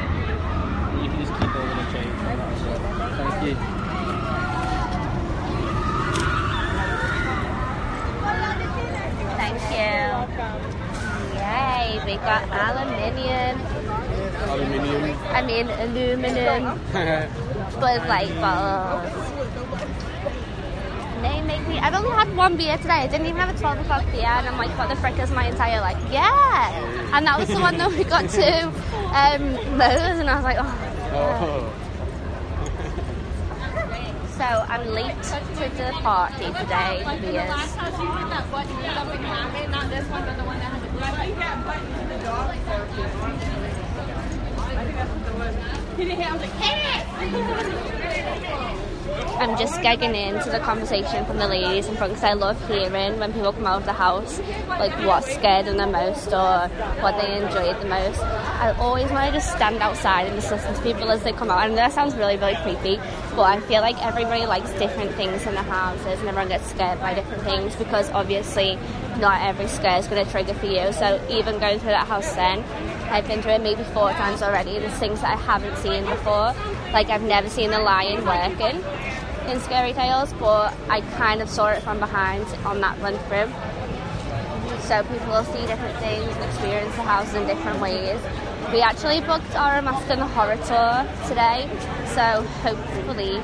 You 0.00 1.08
can 1.08 1.18
just 1.20 1.32
keep 1.32 1.56
all 1.56 1.66
the 1.66 1.84
change. 1.92 2.16
Thank 3.16 3.46
you. 3.46 3.54
Thank 9.36 9.60
you. 11.94 11.99
Yay, 12.10 12.16
we 12.16 12.22
got 12.24 12.42
aluminium. 12.50 13.60
Aluminium. 14.48 15.18
I 15.30 15.42
mean 15.42 15.68
aluminum 15.68 16.80
Bud 17.80 18.08
Light 18.08 18.34
bottles. 18.40 19.30
They 21.22 21.40
make 21.42 21.68
me. 21.68 21.78
I've 21.78 21.94
only 21.94 22.10
had 22.10 22.34
one 22.34 22.56
beer 22.56 22.76
today. 22.78 22.94
I 22.94 23.06
didn't 23.06 23.26
even 23.26 23.36
have 23.36 23.54
a 23.54 23.58
12 23.58 23.80
o'clock 23.80 24.04
beer, 24.06 24.24
and 24.24 24.48
I'm 24.48 24.58
like, 24.58 24.76
what 24.76 24.88
the 24.88 24.96
frick 24.96 25.18
is 25.20 25.30
my 25.30 25.46
entire 25.46 25.80
like? 25.80 25.98
Yeah, 26.10 27.16
and 27.16 27.26
that 27.26 27.38
was 27.38 27.48
the 27.48 27.60
one 27.60 27.76
that 27.76 27.90
we 27.90 28.02
got 28.02 28.28
to 28.30 28.62
um, 29.14 29.52
Moe's, 29.78 30.18
and 30.18 30.28
I 30.30 30.34
was 30.34 30.44
like, 30.44 30.56
oh. 30.58 30.66
Oh. 31.12 31.76
So 34.36 34.44
I'm 34.44 34.88
late 34.88 35.22
to 35.22 35.38
the 35.76 35.92
party 36.00 36.46
today 36.46 37.04
I 41.02 41.24
think 44.84 44.96
that's 44.96 45.10
what 45.10 45.26
it 45.26 45.34
was. 45.34 45.54
He 45.96 46.04
didn't 46.04 46.20
have 46.20 46.40
like, 46.40 46.50
hit 46.52 46.76
it! 48.64 48.69
I'm 49.40 49.56
just 49.58 49.80
gagging 49.82 50.14
into 50.14 50.50
the 50.50 50.60
conversation 50.60 51.24
from 51.24 51.38
the 51.38 51.48
ladies 51.48 51.86
in 51.86 51.96
front 51.96 52.12
because 52.12 52.24
I 52.24 52.34
love 52.34 52.56
hearing 52.68 53.18
when 53.18 53.32
people 53.32 53.52
come 53.52 53.66
out 53.66 53.80
of 53.80 53.86
the 53.86 53.92
house, 53.92 54.38
like 54.68 54.92
what 55.06 55.24
scared 55.24 55.66
them 55.66 55.78
the 55.78 55.86
most 55.86 56.28
or 56.28 56.68
what 57.02 57.20
they 57.20 57.36
enjoyed 57.36 57.80
the 57.80 57.88
most. 57.88 58.20
I 58.20 58.74
always 58.78 59.10
want 59.10 59.26
to 59.26 59.32
just 59.32 59.50
stand 59.50 59.78
outside 59.78 60.26
and 60.26 60.36
just 60.36 60.50
listen 60.50 60.74
to 60.74 60.82
people 60.82 61.10
as 61.10 61.22
they 61.22 61.32
come 61.32 61.50
out. 61.50 61.66
And 61.66 61.76
that 61.78 61.92
sounds 61.92 62.14
really, 62.14 62.36
really 62.36 62.56
creepy, 62.56 62.96
but 63.34 63.42
I 63.42 63.60
feel 63.60 63.80
like 63.80 64.00
everybody 64.04 64.46
likes 64.46 64.70
different 64.74 65.14
things 65.14 65.46
in 65.46 65.54
the 65.54 65.62
houses 65.62 66.20
and 66.20 66.28
everyone 66.28 66.48
gets 66.48 66.68
scared 66.70 67.00
by 67.00 67.14
different 67.14 67.42
things 67.42 67.74
because 67.76 68.10
obviously 68.10 68.78
not 69.18 69.40
every 69.42 69.68
scare 69.68 69.98
is 69.98 70.06
going 70.06 70.24
to 70.24 70.30
trigger 70.30 70.54
for 70.54 70.66
you. 70.66 70.92
So 70.92 71.20
even 71.30 71.58
going 71.58 71.78
through 71.78 71.90
that 71.90 72.06
house 72.06 72.34
then, 72.34 72.62
I've 73.10 73.26
been 73.26 73.42
through 73.42 73.52
it 73.52 73.62
maybe 73.62 73.82
four 73.84 74.10
times 74.12 74.42
already. 74.42 74.78
There's 74.78 74.94
things 74.94 75.20
that 75.22 75.38
I 75.38 75.40
haven't 75.40 75.76
seen 75.78 76.04
before. 76.04 76.54
Like 76.92 77.08
I've 77.08 77.22
never 77.22 77.48
seen 77.48 77.70
the 77.70 77.78
lion 77.78 78.24
working 78.24 78.82
in 79.48 79.60
Scary 79.60 79.92
Tales, 79.92 80.32
but 80.34 80.74
I 80.88 81.02
kind 81.16 81.40
of 81.40 81.48
saw 81.48 81.68
it 81.68 81.82
from 81.82 82.00
behind 82.00 82.44
on 82.64 82.80
that 82.80 82.98
run 83.00 83.16
through. 83.28 83.52
So 84.82 85.02
people 85.04 85.28
will 85.28 85.44
see 85.44 85.66
different 85.66 85.96
things 85.98 86.26
and 86.26 86.44
experience 86.44 86.94
the 86.96 87.02
house 87.02 87.32
in 87.34 87.46
different 87.46 87.80
ways. 87.80 88.20
We 88.72 88.80
actually 88.80 89.20
booked 89.20 89.54
our 89.54 89.78
Unmasking 89.78 90.18
the 90.18 90.26
Horror 90.26 90.56
tour 90.56 91.06
today, 91.28 91.70
so 92.06 92.42
hopefully 92.62 93.40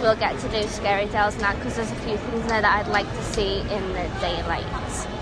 we'll 0.00 0.16
get 0.16 0.38
to 0.40 0.48
do 0.48 0.68
Scary 0.68 1.06
Tales 1.08 1.36
now 1.40 1.54
because 1.56 1.76
there's 1.76 1.90
a 1.90 1.96
few 1.96 2.16
things 2.16 2.46
there 2.46 2.62
that 2.62 2.86
I'd 2.86 2.92
like 2.92 3.06
to 3.06 3.22
see 3.24 3.60
in 3.60 3.88
the 3.92 4.08
daylight. 4.20 5.19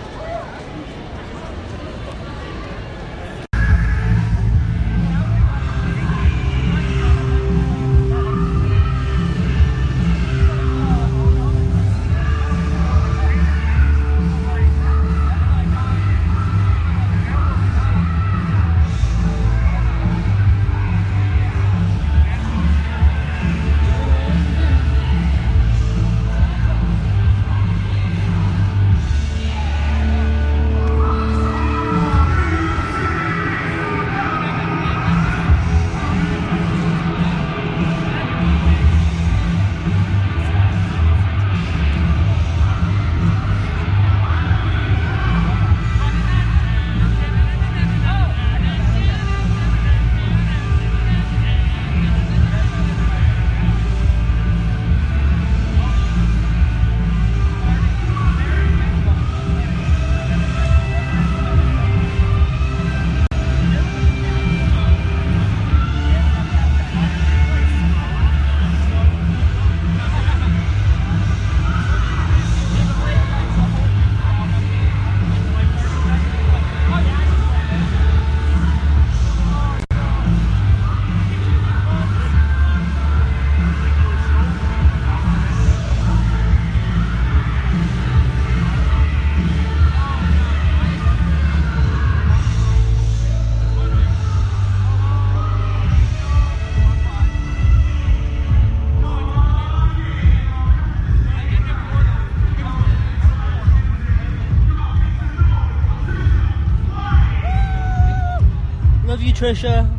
Trisha. 109.38 109.97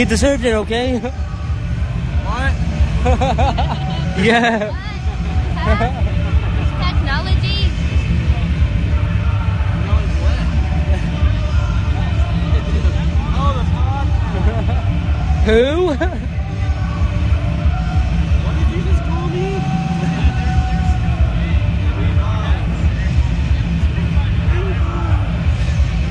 He 0.00 0.06
deserved 0.06 0.42
it, 0.46 0.54
okay? 0.54 0.98
What? 0.98 1.12
yeah. 4.24 4.72
Technology. 6.80 7.68
Who? 15.44 15.88
What 15.88 15.98
did 18.56 18.68
you 18.74 18.80
just 18.84 19.02
call 19.04 19.28
me? 19.28 19.48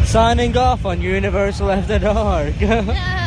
Signing 0.06 0.56
off 0.56 0.86
on 0.86 1.02
Universal 1.02 1.72
After 1.72 1.98
Dark. 1.98 2.54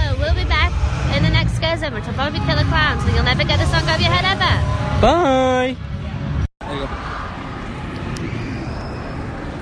in 1.72 1.80
the 1.80 1.90
next 1.90 1.90
Scare 1.90 1.90
Zone, 1.90 1.94
which 1.94 2.06
will 2.06 2.14
probably 2.14 2.38
be 2.38 2.46
Killer 2.46 2.64
Klowns, 2.64 3.02
so 3.02 3.14
you'll 3.14 3.24
never 3.24 3.44
get 3.44 3.58
the 3.58 3.66
song 3.66 3.88
out 3.88 3.96
of 3.96 4.00
your 4.00 4.10
head 4.10 4.24
ever. 4.24 4.54
Bye. 5.00 5.76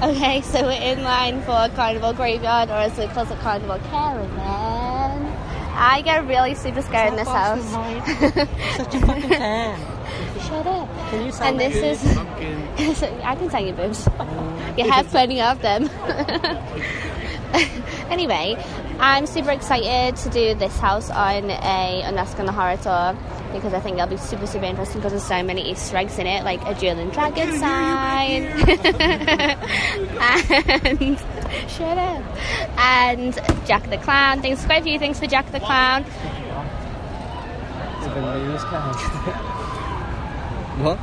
Okay, 0.03 0.41
so 0.41 0.63
we're 0.63 0.81
in 0.81 1.03
line 1.05 1.41
for 1.43 1.69
Carnival 1.77 2.13
Graveyard, 2.15 2.71
or 2.71 2.75
as 2.75 2.97
we 2.99 3.07
call 3.09 3.31
it, 3.31 3.39
Carnival 3.41 3.79
Caravan. 3.91 5.27
I 5.73 6.03
get 6.03 6.27
really 6.27 6.55
super 6.55 6.83
scared 6.83 7.11
in 7.11 7.17
this 7.17 7.29
house. 7.29 7.63
Such 8.77 8.95
a 8.95 9.01
fucking 9.01 9.29
fan. 9.29 9.79
Shut 10.41 10.67
up. 10.67 10.89
Can 11.11 11.27
you 11.27 11.33
sign 11.33 11.49
And 11.49 11.61
this 11.61 12.03
is. 12.03 12.17
I 13.25 13.35
can 13.37 13.51
sign 13.51 13.67
your 13.67 13.77
boobs. 13.77 14.09
Oh. 14.19 14.75
you 14.77 14.91
have 14.91 15.07
plenty 15.11 15.41
of 15.41 15.61
them. 15.63 15.89
anyway, 18.11 18.57
I'm 19.01 19.27
super 19.27 19.51
excited 19.51 20.17
to 20.17 20.29
do 20.29 20.55
this 20.55 20.79
house 20.79 21.09
on 21.09 21.51
a 21.51 22.03
Unmasking 22.05 22.45
the 22.45 22.53
Horror 22.53 22.77
Tour 22.77 23.17
because 23.51 23.73
I 23.73 23.81
think 23.81 23.97
it'll 23.97 24.09
be 24.09 24.19
super, 24.19 24.47
super 24.47 24.67
interesting 24.67 25.01
because 25.01 25.13
there's 25.13 25.25
so 25.25 25.43
many 25.43 25.71
Easter 25.71 25.97
eggs 25.97 26.19
in 26.19 26.27
it, 26.27 26.45
like 26.45 26.61
a 26.67 26.75
Jewel 26.75 26.99
and 26.99 27.11
Dragon 27.11 27.59
sign. 27.59 28.43
and. 30.21 31.19
Shut 31.71 31.97
up. 31.97 32.23
And 32.79 33.35
Jack 33.67 33.89
the 33.89 33.97
Clown. 33.97 34.43
Things, 34.43 34.63
quite 34.67 34.83
a 34.83 34.85
few 34.85 34.99
things 34.99 35.19
for 35.19 35.27
Jack 35.27 35.51
the 35.51 35.61
Clown. 35.61 36.05
of 38.03 38.17
a 38.17 38.39
newscast. 38.45 38.99
what? 40.83 40.99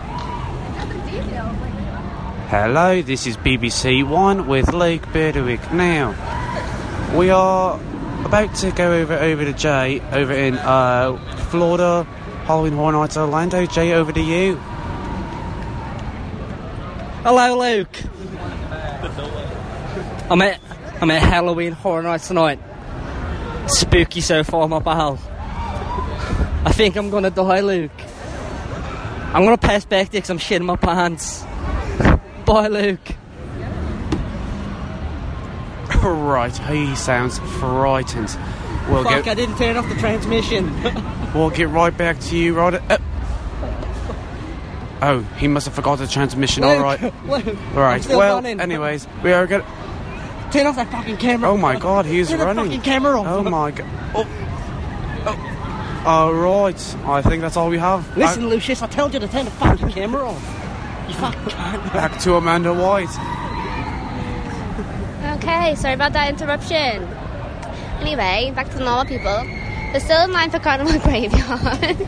Hello, 2.49 3.01
this 3.01 3.25
is 3.25 3.37
BBC 3.37 4.07
One 4.07 4.47
with 4.47 4.71
Luke 4.71 5.01
Berdewick. 5.07 5.73
Now, 5.73 6.15
we 7.17 7.29
are 7.29 7.79
about 8.25 8.55
to 8.55 8.71
go 8.71 8.91
over 8.93 9.13
over 9.13 9.45
to 9.45 9.53
Jay 9.53 10.01
over 10.11 10.33
in 10.33 10.55
uh, 10.55 11.17
Florida, 11.49 12.03
Halloween 12.45 12.73
Horror 12.73 12.93
Nights 12.93 13.17
Orlando. 13.17 13.65
Jay, 13.65 13.93
over 13.93 14.11
to 14.11 14.21
you. 14.21 14.55
Hello, 17.23 17.57
Luke. 17.59 17.97
I'm 20.29 20.41
at 20.41 20.61
I'm 21.01 21.11
at 21.11 21.21
Halloween 21.21 21.73
Horror 21.73 22.03
Nights 22.03 22.27
tonight. 22.27 22.59
Spooky 23.67 24.21
so 24.21 24.43
far, 24.43 24.67
my 24.67 24.79
pal. 24.79 25.19
I 26.65 26.71
think 26.73 26.95
I'm 26.95 27.09
gonna 27.09 27.29
die, 27.29 27.59
Luke. 27.59 27.91
I'm 29.33 29.43
gonna 29.43 29.57
pass 29.57 29.85
back 29.85 30.11
because 30.11 30.29
I'm 30.29 30.39
shitting 30.39 30.65
my 30.65 30.75
pants. 30.75 31.43
Bye, 32.45 32.67
Luke. 32.67 33.16
right, 36.03 36.55
he 36.57 36.95
sounds 36.95 37.39
frightened. 37.59 38.37
We'll 38.89 39.03
Fuck, 39.03 39.25
get 39.25 39.27
I 39.27 39.33
didn't 39.33 39.57
turn 39.57 39.75
off 39.75 39.89
the 39.89 39.95
transmission. 39.95 40.71
we'll 41.33 41.49
get 41.49 41.69
right 41.69 41.95
back 41.95 42.19
to 42.21 42.37
you, 42.37 42.53
right? 42.55 42.75
Uh, 42.89 42.97
oh, 45.01 45.19
he 45.37 45.47
must 45.47 45.65
have 45.65 45.75
forgot 45.75 45.97
the 45.99 46.07
transmission. 46.07 46.63
All 46.63 46.79
right, 46.79 47.01
Luke, 47.01 47.57
all 47.75 47.99
still 47.99 48.17
Well, 48.17 48.35
running. 48.35 48.61
anyways, 48.61 49.07
we 49.23 49.33
are 49.33 49.45
good. 49.45 49.65
Turn 50.51 50.65
off 50.67 50.77
that 50.77 50.89
fucking 50.89 51.17
camera. 51.17 51.49
Oh 51.49 51.57
my 51.57 51.77
God, 51.77 52.05
he's 52.05 52.29
Turn 52.29 52.39
the 52.39 52.45
running. 52.45 52.65
fucking 52.65 52.81
camera 52.81 53.19
off. 53.19 53.27
Oh 53.27 53.43
my 53.43 53.71
God. 53.71 53.89
Oh. 54.15 54.27
oh. 55.25 56.03
All 56.05 56.33
right, 56.33 56.95
I 57.03 57.21
think 57.21 57.41
that's 57.41 57.57
all 57.57 57.69
we 57.69 57.77
have. 57.79 58.15
Listen, 58.15 58.47
Lucius, 58.47 58.81
I 58.81 58.87
told 58.87 59.13
you 59.13 59.19
to 59.19 59.27
turn 59.27 59.43
the 59.43 59.51
fucking 59.51 59.89
camera 59.89 60.25
off. 60.29 60.41
You 61.09 61.13
fucking 61.15 61.41
cunt. 61.41 61.93
Back 61.93 62.17
to 62.21 62.35
Amanda 62.35 62.73
White. 62.73 63.09
Okay, 65.37 65.75
sorry 65.75 65.93
about 65.93 66.13
that 66.13 66.29
interruption. 66.29 67.03
Anyway, 68.01 68.51
back 68.55 68.69
to 68.69 68.77
the 68.77 68.83
normal 68.83 69.05
people. 69.05 69.43
They're 69.91 69.99
still 69.99 70.23
in 70.23 70.31
line 70.33 70.49
for 70.49 70.57
Carnival 70.57 70.99
Graveyard. 71.03 72.01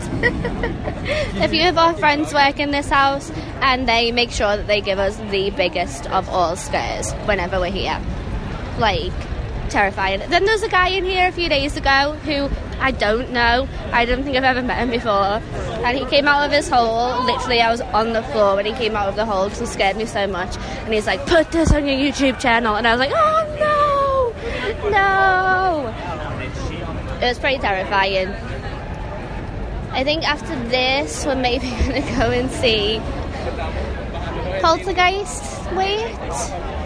a 1.37 1.47
few 1.47 1.69
of 1.69 1.77
our 1.77 1.93
friends 1.93 2.33
work 2.33 2.59
in 2.59 2.71
this 2.71 2.89
house, 2.89 3.31
and 3.61 3.87
they 3.87 4.11
make 4.11 4.31
sure 4.31 4.57
that 4.57 4.65
they 4.65 4.81
give 4.81 4.97
us 4.97 5.15
the 5.31 5.51
biggest 5.51 6.09
of 6.09 6.27
all 6.29 6.55
scares 6.55 7.11
whenever 7.25 7.59
we're 7.59 7.71
here. 7.71 8.01
Like, 8.79 9.13
terrifying. 9.69 10.21
Then 10.29 10.45
there's 10.45 10.63
a 10.63 10.69
guy 10.69 10.89
in 10.89 11.05
here 11.05 11.27
a 11.27 11.31
few 11.31 11.49
days 11.49 11.77
ago 11.77 12.13
who 12.25 12.49
I 12.79 12.91
don't 12.91 13.31
know. 13.31 13.67
I 13.91 14.05
don't 14.05 14.23
think 14.23 14.37
I've 14.37 14.43
ever 14.43 14.61
met 14.61 14.79
him 14.79 14.89
before. 14.89 15.41
And 15.85 15.97
he 15.97 16.05
came 16.05 16.27
out 16.27 16.45
of 16.45 16.51
his 16.51 16.69
hole. 16.69 17.23
Literally, 17.25 17.61
I 17.61 17.69
was 17.69 17.81
on 17.81 18.13
the 18.13 18.23
floor 18.23 18.55
when 18.55 18.65
he 18.65 18.73
came 18.73 18.95
out 18.95 19.09
of 19.09 19.15
the 19.15 19.25
hole 19.25 19.45
because 19.45 19.59
he 19.59 19.65
scared 19.65 19.97
me 19.97 20.05
so 20.05 20.27
much. 20.27 20.55
And 20.57 20.93
he's 20.93 21.07
like, 21.07 21.25
"Put 21.25 21.51
this 21.51 21.71
on 21.71 21.85
your 21.85 21.95
YouTube 21.95 22.39
channel." 22.39 22.75
And 22.75 22.87
I 22.87 22.91
was 22.95 22.99
like, 22.99 23.11
"Oh 23.13 24.33
no, 24.83 24.89
no!" 24.89 25.95
It 27.21 27.25
was 27.25 27.39
pretty 27.39 27.57
terrifying. 27.57 28.29
I 29.91 30.03
think 30.03 30.23
after 30.27 30.55
this, 30.69 31.25
we're 31.25 31.35
maybe 31.35 31.69
gonna 31.81 32.01
go 32.17 32.31
and 32.31 32.49
see 32.49 33.01
Poltergeist. 34.61 35.71
Wait. 35.73 36.78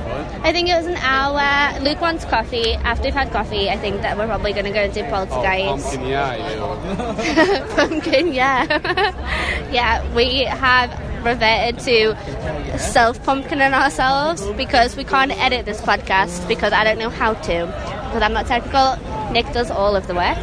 I 0.44 0.52
think 0.52 0.70
it 0.70 0.76
was 0.76 0.86
an 0.86 0.98
hour. 0.98 1.80
Luke 1.82 2.02
wants 2.02 2.26
coffee. 2.26 2.74
After 2.74 3.06
we've 3.06 3.14
had 3.14 3.32
coffee, 3.32 3.70
I 3.70 3.78
think 3.78 4.02
that 4.02 4.18
we're 4.18 4.28
probably 4.28 4.54
going 4.54 4.66
to 4.66 4.72
go 4.72 4.82
and 4.82 4.94
do 4.94 5.02
oh, 5.02 5.10
Poltergeist. 5.10 6.00
yeah, 6.02 7.66
Pumpkin, 7.76 8.34
yeah. 8.34 8.66
yeah, 9.72 10.16
we 10.16 10.44
have 10.44 10.92
reverted 11.24 11.80
to 11.80 12.78
self 12.78 13.24
pumpkining 13.26 13.74
ourselves 13.74 14.46
because 14.54 14.96
we 14.96 15.04
can't 15.04 15.32
edit 15.32 15.66
this 15.66 15.82
podcast 15.82 16.48
because 16.48 16.74
I 16.74 16.84
don't 16.84 17.00
know 17.00 17.10
how 17.10 17.34
to. 17.34 17.66
Because 18.06 18.22
I'm 18.22 18.34
not 18.34 18.48
technical. 18.48 18.98
Nick 19.32 19.52
does 19.54 19.72
all 19.72 19.96
of 19.96 20.08
the 20.08 20.16
work. 20.16 20.38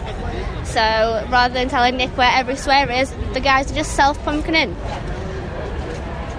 So 0.64 0.80
rather 1.30 1.54
than 1.54 1.68
telling 1.68 1.96
Nick 1.96 2.16
where 2.16 2.30
every 2.32 2.56
swear 2.56 2.90
is, 2.90 3.10
the 3.32 3.40
guys 3.40 3.70
are 3.70 3.74
just 3.74 3.94
self 3.94 4.18
pumpkining. 4.24 4.74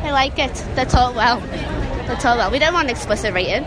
I 0.03 0.11
like 0.11 0.39
it. 0.39 0.53
They're 0.75 0.86
taught 0.86 1.15
well. 1.15 1.39
They're 2.07 2.17
taught 2.17 2.37
well. 2.37 2.51
We 2.51 2.59
don't 2.59 2.73
want 2.73 2.89
an 2.89 2.95
explicit 2.95 3.33
rating. 3.33 3.63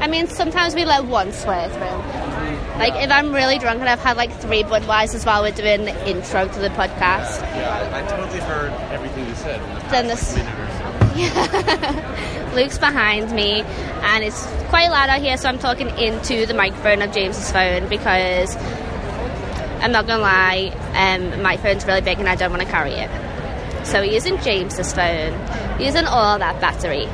I 0.00 0.06
mean, 0.06 0.28
sometimes 0.28 0.74
we 0.74 0.84
let 0.86 1.04
one 1.04 1.30
swear 1.32 1.68
through. 1.68 2.78
Like, 2.78 2.94
if 3.04 3.10
I'm 3.10 3.34
really 3.34 3.58
drunk 3.58 3.80
and 3.80 3.88
I've 3.88 4.00
had 4.00 4.16
like 4.16 4.32
three 4.40 4.62
Budweisers 4.62 5.26
while 5.26 5.42
we're 5.42 5.50
doing 5.52 5.84
the 5.84 6.08
intro 6.08 6.48
to 6.48 6.58
the 6.58 6.70
podcast, 6.70 7.42
Yeah, 7.54 7.90
I 7.92 8.02
totally 8.08 8.40
heard 8.40 8.72
everything 8.90 9.26
you 9.26 9.34
said. 9.34 9.60
The 9.60 9.90
then 9.90 10.06
this. 10.08 10.34
so. 10.34 10.40
Luke's 12.54 12.78
behind 12.78 13.30
me, 13.32 13.60
and 13.60 14.24
it's 14.24 14.46
quite 14.70 14.88
loud 14.88 15.10
out 15.10 15.20
here, 15.20 15.36
so 15.36 15.48
I'm 15.50 15.58
talking 15.58 15.90
into 15.98 16.46
the 16.46 16.54
microphone 16.54 17.02
of 17.02 17.12
James's 17.12 17.52
phone 17.52 17.86
because 17.88 18.56
I'm 19.82 19.92
not 19.92 20.06
gonna 20.06 20.22
lie, 20.22 20.72
um, 20.94 21.42
my 21.42 21.58
phone's 21.58 21.84
really 21.84 22.00
big 22.00 22.18
and 22.18 22.28
I 22.28 22.36
don't 22.36 22.50
want 22.50 22.62
to 22.62 22.68
carry 22.68 22.92
it. 22.92 23.10
So 23.90 23.98
we're 23.98 24.12
using 24.12 24.38
James's 24.38 24.92
phone, 24.92 25.32
using 25.80 26.04
all 26.04 26.38
that 26.38 26.60
battery. 26.60 27.08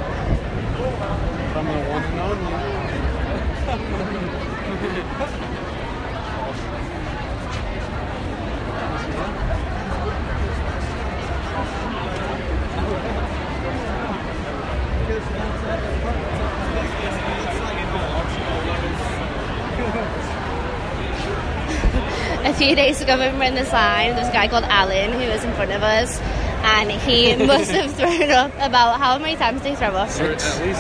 A 22.45 22.53
few 22.53 22.77
days 22.77 23.01
ago 23.01 23.17
when 23.17 23.33
we 23.33 23.39
were 23.39 23.45
in 23.45 23.55
this 23.55 23.73
line, 23.73 24.11
there 24.11 24.21
was 24.21 24.29
a 24.29 24.33
guy 24.33 24.49
called 24.49 24.65
Alan 24.65 25.13
who 25.13 25.27
was 25.31 25.43
in 25.43 25.55
front 25.55 25.73
of 25.73 25.83
us, 25.83 26.21
and 26.67 26.91
he 26.91 27.37
must 27.47 27.71
have 27.71 27.95
thrown 27.95 28.31
up 28.31 28.53
about 28.59 28.99
how 28.99 29.19
many 29.19 29.37
times 29.37 29.63
did 29.63 29.71
he 29.71 29.77
throw 29.77 29.89
up? 29.89 30.11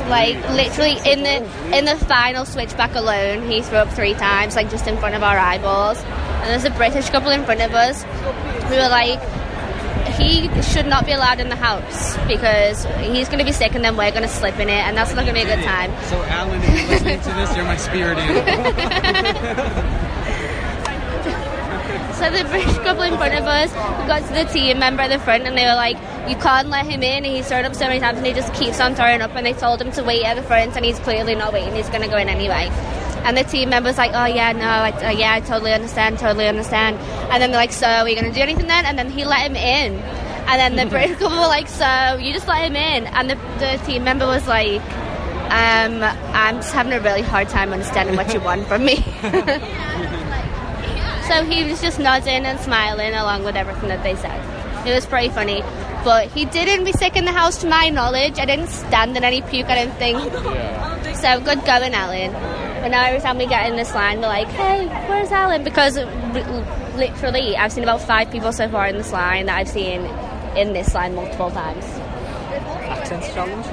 Like 0.09 0.37
literally 0.51 0.99
in 1.11 1.22
the 1.22 1.76
in 1.76 1.84
the 1.84 1.97
final 2.07 2.45
switchback 2.45 2.95
alone, 2.95 3.49
he 3.49 3.62
threw 3.62 3.78
up 3.78 3.91
three 3.93 4.14
times, 4.14 4.57
like 4.57 4.68
just 4.70 4.87
in 4.87 4.99
front 4.99 5.14
of 5.14 5.22
our 5.22 5.39
eyeballs. 5.39 5.99
And 5.99 6.51
there's 6.51 6.64
a 6.64 6.76
British 6.76 7.09
couple 7.11 7.30
in 7.30 7.45
front 7.45 7.61
of 7.61 7.72
us 7.74 8.05
We 8.70 8.76
were 8.76 8.89
like, 8.89 9.20
he 10.16 10.49
should 10.62 10.87
not 10.87 11.07
be 11.07 11.12
allowed 11.12 11.41
in 11.41 11.49
the 11.49 11.57
house 11.57 12.16
because 12.26 12.84
he's 13.01 13.28
going 13.28 13.39
to 13.39 13.45
be 13.45 13.53
sick 13.53 13.74
and 13.74 13.84
then 13.84 13.97
we're 13.97 14.11
going 14.11 14.22
to 14.22 14.28
slip 14.28 14.59
in 14.59 14.68
it, 14.68 14.82
and 14.87 14.97
that's 14.97 15.14
not 15.14 15.24
going 15.24 15.34
to 15.34 15.45
be 15.45 15.51
a 15.51 15.57
good 15.57 15.64
time. 15.64 15.91
So, 16.05 16.20
Alan, 16.22 16.61
if 16.62 16.68
you're 16.68 16.89
listening 16.89 17.20
to 17.20 17.28
this, 17.30 17.57
you're 17.57 17.64
my 17.64 17.76
spirit 17.76 18.18
animal. 18.18 20.03
So 22.17 22.31
the 22.31 22.45
British 22.49 22.77
couple 22.79 23.03
in 23.03 23.17
front 23.19 23.35
of 23.35 23.45
us 23.45 23.71
we 23.71 24.07
got 24.07 24.27
to 24.27 24.33
the 24.33 24.45
team 24.51 24.79
member 24.79 25.03
at 25.03 25.09
the 25.09 25.19
front 25.19 25.45
and 25.45 25.57
they 25.57 25.64
were 25.64 25.75
like, 25.75 25.97
you 26.31 26.37
can't 26.37 26.69
let 26.69 26.87
him 26.87 27.03
in. 27.03 27.25
And 27.25 27.27
he's 27.27 27.47
thrown 27.47 27.64
up 27.64 27.75
so 27.75 27.87
many 27.87 28.01
times 28.01 28.17
and 28.17 28.27
he 28.27 28.33
just 28.33 28.55
keeps 28.55 28.81
on 28.81 28.95
throwing 28.95 29.21
up. 29.21 29.35
And 29.35 29.45
they 29.45 29.53
told 29.53 29.83
him 29.83 29.93
to 29.93 30.03
wait 30.03 30.25
at 30.25 30.35
the 30.35 30.43
front 30.43 30.77
and 30.77 30.85
he's 30.85 30.99
clearly 31.01 31.35
not 31.35 31.53
waiting. 31.53 31.75
He's 31.75 31.89
going 31.91 32.03
to 32.03 32.09
go 32.09 32.17
in 32.17 32.29
anyway. 32.29 32.69
And 33.27 33.37
the 33.37 33.45
team 33.45 33.69
member's 33.69 33.99
like, 33.99 34.12
oh 34.14 34.25
yeah, 34.25 34.53
no, 34.53 34.64
I, 34.64 34.93
uh, 34.93 35.11
yeah, 35.11 35.35
I 35.35 35.41
totally 35.41 35.73
understand, 35.73 36.19
totally 36.19 36.47
understand. 36.47 36.97
And 37.31 37.43
then 37.43 37.51
they're 37.51 37.61
like, 37.61 37.73
so 37.73 37.87
are 37.87 38.09
you 38.09 38.14
going 38.14 38.33
to 38.33 38.35
do 38.35 38.41
anything 38.41 38.67
then? 38.67 38.87
And 38.87 38.99
then 38.99 39.11
he 39.11 39.25
let 39.25 39.51
him 39.51 39.57
in. 39.57 39.95
And 40.49 40.77
then 40.77 40.77
the 40.77 40.87
British 40.91 41.19
couple 41.19 41.37
were 41.37 41.49
like, 41.49 41.69
so 41.69 42.17
you 42.19 42.33
just 42.33 42.49
let 42.49 42.64
him 42.64 42.77
in. 42.77 43.07
And 43.09 43.29
the, 43.29 43.35
the 43.59 43.83
team 43.85 44.05
member 44.05 44.27
was 44.27 44.47
like, 44.47 44.81
um, 45.51 46.03
I'm 46.03 46.57
just 46.57 46.73
having 46.73 46.93
a 46.93 47.01
really 47.01 47.23
hard 47.23 47.49
time 47.49 47.73
understanding 47.73 48.17
what 48.17 48.33
you 48.33 48.41
want 48.41 48.67
from 48.67 48.85
me. 48.85 49.05
So 51.29 51.45
he 51.45 51.64
was 51.64 51.81
just 51.81 51.99
nodding 51.99 52.45
and 52.47 52.59
smiling 52.61 53.14
along 53.14 53.45
with 53.45 53.57
everything 53.57 53.89
that 53.89 54.03
they 54.03 54.14
said. 54.16 54.87
It 54.87 54.95
was 54.95 55.07
pretty 55.07 55.29
funny. 55.31 55.62
But 56.05 56.29
he 56.29 56.45
didn't 56.45 56.85
be 56.85 56.93
sick 56.93 57.16
in 57.16 57.24
the 57.24 57.33
house 57.33 57.59
to 57.62 57.68
my 57.68 57.89
knowledge. 57.89 58.39
I 58.39 58.45
didn't 58.45 58.68
stand 58.68 59.16
in 59.16 59.24
any 59.24 59.43
puke, 59.43 59.66
I 59.66 59.74
didn't 59.85 59.97
think. 59.97 61.16
So 61.16 61.41
good 61.41 61.64
going, 61.64 61.95
Alan. 61.95 62.33
But 62.81 62.89
now 62.89 63.05
every 63.07 63.20
time 63.20 63.39
we 63.39 63.47
get 63.47 63.68
in 63.68 63.77
this 63.77 63.93
line, 63.93 64.20
we're 64.20 64.29
like, 64.29 64.47
hey, 64.49 64.87
where's 65.09 65.33
Alan? 65.33 65.64
Because 65.64 65.99
r- 65.99 66.05
literally, 66.97 67.57
I've 67.57 67.72
seen 67.72 67.83
about 67.83 68.03
five 68.03 68.31
people 68.31 68.53
so 68.53 68.68
far 68.68 68.87
in 68.87 68.97
this 68.97 69.11
line 69.12 69.47
that 69.47 69.59
I've 69.59 69.68
seen 69.68 70.03
in 70.57 70.72
this 70.72 70.95
line 70.95 71.16
multiple 71.16 71.51
times. 71.51 71.85
Accents 72.87 73.29
challenge? 73.35 73.66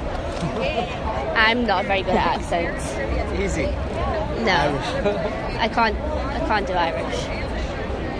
I'm 1.36 1.64
not 1.66 1.84
very 1.84 2.02
good 2.02 2.14
at 2.16 2.40
accents. 2.40 2.92
Easy. 3.40 3.66
No. 4.42 4.76
I 5.60 5.68
can't 5.68 5.96
I 5.96 6.40
can't 6.48 6.66
do 6.66 6.72
Irish. 6.72 7.43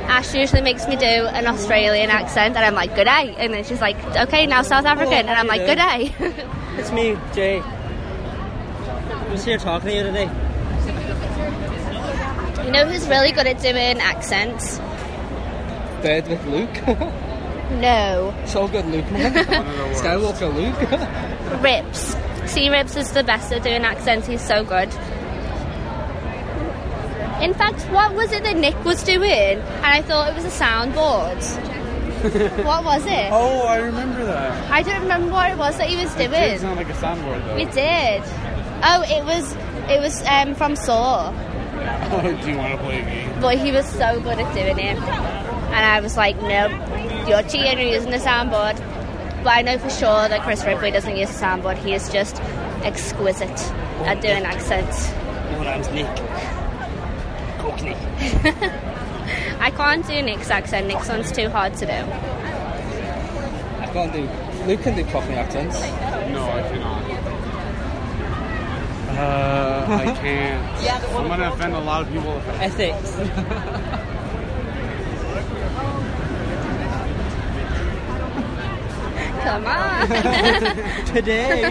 Ash 0.08 0.34
usually 0.34 0.62
makes 0.62 0.86
me 0.86 0.96
do 0.96 1.04
an 1.06 1.46
Australian 1.46 2.10
accent 2.10 2.56
and 2.56 2.64
I'm 2.64 2.74
like, 2.74 2.94
good 2.94 3.04
day. 3.04 3.34
And 3.38 3.52
then 3.52 3.64
she's 3.64 3.80
like, 3.80 3.96
okay, 4.16 4.46
now 4.46 4.62
South 4.62 4.84
African. 4.84 5.28
And 5.28 5.30
I'm 5.30 5.46
like, 5.46 5.66
good 5.66 5.76
day. 5.76 6.44
It's 6.76 6.90
me, 6.90 7.16
Jay. 7.32 7.60
I 7.60 9.28
was 9.30 9.44
here 9.44 9.58
talking 9.58 9.90
to 9.90 9.94
you 9.94 10.02
today. 10.02 10.28
you 12.64 12.72
know 12.72 12.84
who's 12.84 13.06
really 13.08 13.30
good 13.30 13.46
at 13.46 13.60
doing 13.62 14.00
accents? 14.00 14.80
bed 16.04 16.28
with 16.28 16.44
Luke? 16.46 17.10
No. 17.70 18.34
so 18.46 18.68
good, 18.68 18.84
Luke, 18.86 19.10
man. 19.10 19.32
Skywalker 19.94 20.54
Luke. 20.54 21.62
Rips. 21.62 22.14
See, 22.52 22.68
Rips 22.68 22.94
is 22.94 23.10
the 23.12 23.24
best 23.24 23.50
at 23.52 23.62
doing 23.62 23.84
accents. 23.84 24.26
He's 24.28 24.46
so 24.46 24.62
good. 24.62 24.90
In 27.44 27.52
fact, 27.52 27.82
what 27.92 28.14
was 28.14 28.32
it 28.32 28.42
that 28.44 28.56
Nick 28.56 28.84
was 28.86 29.02
doing? 29.02 29.58
And 29.58 29.84
I 29.84 30.00
thought 30.00 30.30
it 30.30 30.34
was 30.34 30.46
a 30.46 30.64
soundboard. 30.64 31.36
what 32.64 32.84
was 32.84 33.04
it? 33.04 33.28
Oh, 33.30 33.66
I 33.66 33.76
remember 33.80 34.24
that. 34.24 34.72
I 34.72 34.82
don't 34.82 35.02
remember 35.02 35.30
what 35.30 35.50
it 35.50 35.58
was 35.58 35.76
that 35.76 35.90
he 35.90 35.96
was 35.96 36.10
doing. 36.14 36.32
It 36.32 36.52
did 36.52 36.60
sound 36.60 36.76
like 36.76 36.88
a 36.88 36.94
soundboard 36.94 37.44
though. 37.44 37.56
We 37.56 37.66
did. 37.66 38.22
Oh, 38.82 39.04
it 39.06 39.22
was 39.26 39.54
it 39.90 40.00
was 40.00 40.24
um, 40.26 40.54
from 40.54 40.74
Saw. 40.74 41.32
Do 42.42 42.50
you 42.50 42.56
want 42.56 42.72
to 42.72 42.78
play 42.78 43.02
a 43.02 43.04
game? 43.04 43.40
But 43.42 43.58
he 43.58 43.72
was 43.72 43.86
so 43.90 44.22
good 44.22 44.38
at 44.38 44.54
doing 44.54 44.78
it. 44.78 44.96
And 44.96 45.84
I 45.84 46.00
was 46.00 46.16
like, 46.16 46.40
nope, 46.40 46.72
you're 47.28 47.42
cheating, 47.42 47.78
you're 47.78 47.94
using 47.94 48.10
the 48.10 48.16
soundboard. 48.16 48.78
But 49.44 49.50
I 49.50 49.60
know 49.60 49.76
for 49.76 49.90
sure 49.90 50.28
that 50.30 50.40
Chris 50.44 50.64
Ripley 50.64 50.90
doesn't 50.92 51.14
use 51.14 51.28
the 51.28 51.44
soundboard. 51.44 51.76
He 51.76 51.92
is 51.92 52.08
just 52.08 52.40
exquisite 52.84 53.60
at 54.06 54.22
doing 54.22 54.44
accents. 54.44 55.10
My 55.58 55.64
name's 55.64 55.90
Nick. 55.90 56.63
Cockney. 57.64 57.94
I 59.58 59.70
can't 59.70 60.06
do 60.06 60.20
Nick's 60.20 60.50
accent. 60.50 60.86
Nick's 60.86 61.08
one's 61.08 61.32
too 61.32 61.48
hard 61.48 61.72
to 61.74 61.86
do. 61.86 61.92
I 61.92 63.88
can't 63.92 64.12
do. 64.12 64.28
Luke 64.66 64.82
can 64.82 64.94
do 64.94 65.04
Cockney 65.10 65.34
accents. 65.34 65.80
No, 65.80 66.44
I 66.50 66.62
cannot. 66.68 67.04
Uh, 69.16 69.86
I 69.88 70.04
can't. 70.20 71.14
I'm 71.14 71.28
gonna 71.28 71.50
offend 71.52 71.74
a 71.74 71.80
lot 71.80 72.02
of 72.02 72.08
people. 72.12 72.36
if 72.36 72.48
Ethics. 72.60 73.16
Come 79.44 79.66
on. 79.66 80.08
Today. 81.06 81.64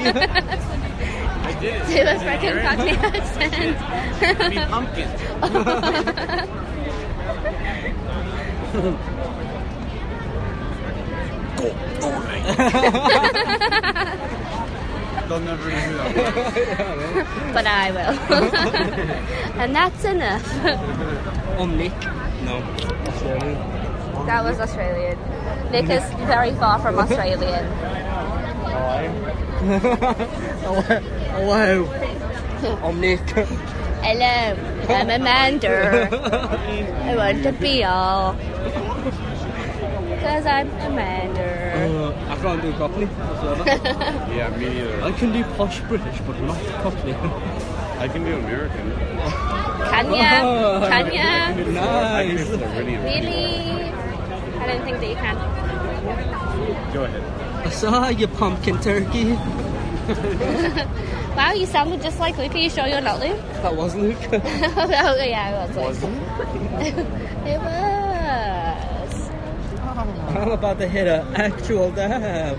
I 1.44 1.58
did. 1.60 1.86
Do 1.88 2.02
a 2.02 2.16
freaking 2.24 2.62
Cockney 2.62 2.92
accent. 2.92 3.78
Be 4.24 4.56
pumpkin. 4.56 5.10
They'll 15.28 15.40
never 15.40 15.70
hear 15.70 15.94
that. 15.94 17.54
but 17.54 17.66
I 17.68 17.92
will. 17.92 18.20
and 19.62 19.76
that's 19.76 20.06
enough. 20.06 20.48
Oh, 21.58 21.66
Nick. 21.66 21.92
No. 22.44 22.64
Australian. 23.08 24.26
That 24.26 24.44
was 24.44 24.60
Australian. 24.60 25.20
Nick 25.72 25.90
is 25.90 26.04
very 26.28 26.54
far 26.56 26.80
from 26.80 26.98
Australian. 26.98 27.66
Hello. 31.34 31.90
I'm 32.84 33.00
Nick. 33.02 33.20
Hello, 34.04 34.56
I'm 34.90 35.10
Amanda. 35.10 36.10
I 37.08 37.16
want 37.16 37.42
to 37.44 37.54
be 37.54 37.86
all. 37.86 38.34
Because 40.10 40.46
I'm 40.46 40.70
Amanda. 40.82 42.12
Uh, 42.12 42.12
I 42.30 42.36
can't 42.36 42.62
do 42.62 42.74
Cockney 42.74 43.06
whatsoever. 43.06 43.64
Yeah, 44.36 44.50
me 44.58 44.66
neither. 44.68 45.02
I 45.04 45.12
can 45.14 45.32
do 45.32 45.44
posh 45.56 45.80
British, 45.88 46.20
but 46.28 46.38
not 46.42 46.60
Cockney. 46.84 47.14
I 47.14 48.10
can 48.10 48.26
do 48.26 48.36
American. 48.36 48.92
Can 49.94 50.06
ya? 50.14 50.90
Can 50.90 51.14
ya? 51.14 51.32
I 51.48 52.28
Nice. 52.28 52.50
Really? 52.50 53.88
I 54.60 54.68
don't 54.68 54.84
think 54.84 55.00
that 55.00 55.10
you 55.10 55.16
can. 55.16 56.94
Go 56.94 57.04
ahead. 57.06 57.24
I 57.66 57.70
saw 57.70 58.10
your 58.10 58.28
pumpkin 58.30 58.80
turkey. 58.80 59.38
Wow, 61.36 61.52
you 61.54 61.66
sounded 61.66 62.00
just 62.04 62.20
like 62.20 62.38
Luke. 62.38 62.54
Are 62.54 62.60
you 62.60 62.70
sure 62.70 62.86
you're 62.86 63.02
not 63.02 63.20
Luke? 63.20 63.42
That 63.64 63.76
was 63.76 63.96
Luke. 63.96 64.18
oh, 64.32 65.16
yeah, 65.18 65.66
it 65.66 65.76
was. 65.76 66.04
Luke. 66.04 66.14
it 67.48 67.60
was. 67.60 69.30
I'm 70.36 70.52
about 70.52 70.78
to 70.78 70.88
hit 70.88 71.08
an 71.08 71.36
actual 71.36 71.92
dab. 71.92 72.58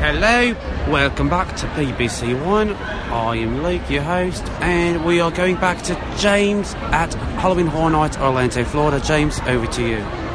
Hello, 0.00 0.56
welcome 0.90 1.28
back 1.28 1.54
to 1.58 1.66
BBC 1.68 2.44
One. 2.44 2.72
I 2.72 3.36
am 3.36 3.62
Luke, 3.62 3.88
your 3.88 4.02
host, 4.02 4.42
and 4.60 5.04
we 5.04 5.20
are 5.20 5.30
going 5.30 5.54
back 5.56 5.80
to 5.82 5.94
James 6.18 6.74
at 6.90 7.14
Halloween 7.38 7.68
Horror 7.68 7.90
Night, 7.90 8.20
Orlando, 8.20 8.64
Florida. 8.64 9.00
James, 9.04 9.38
over 9.46 9.68
to 9.68 9.88
you. 9.88 10.25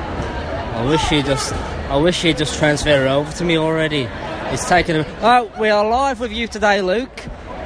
I 0.81 0.85
wish 0.85 1.09
he 1.09 1.21
just, 1.21 1.53
I 1.53 1.97
wish 1.97 2.23
he'd 2.23 2.39
just 2.39 2.57
transferred 2.57 3.05
it 3.05 3.07
over 3.07 3.31
to 3.33 3.45
me 3.45 3.55
already. 3.55 4.07
It's 4.51 4.67
taken. 4.67 4.95
A, 4.95 5.05
oh, 5.21 5.51
we 5.59 5.69
are 5.69 5.87
live 5.87 6.19
with 6.19 6.31
you 6.31 6.47
today, 6.47 6.81
Luke, 6.81 7.19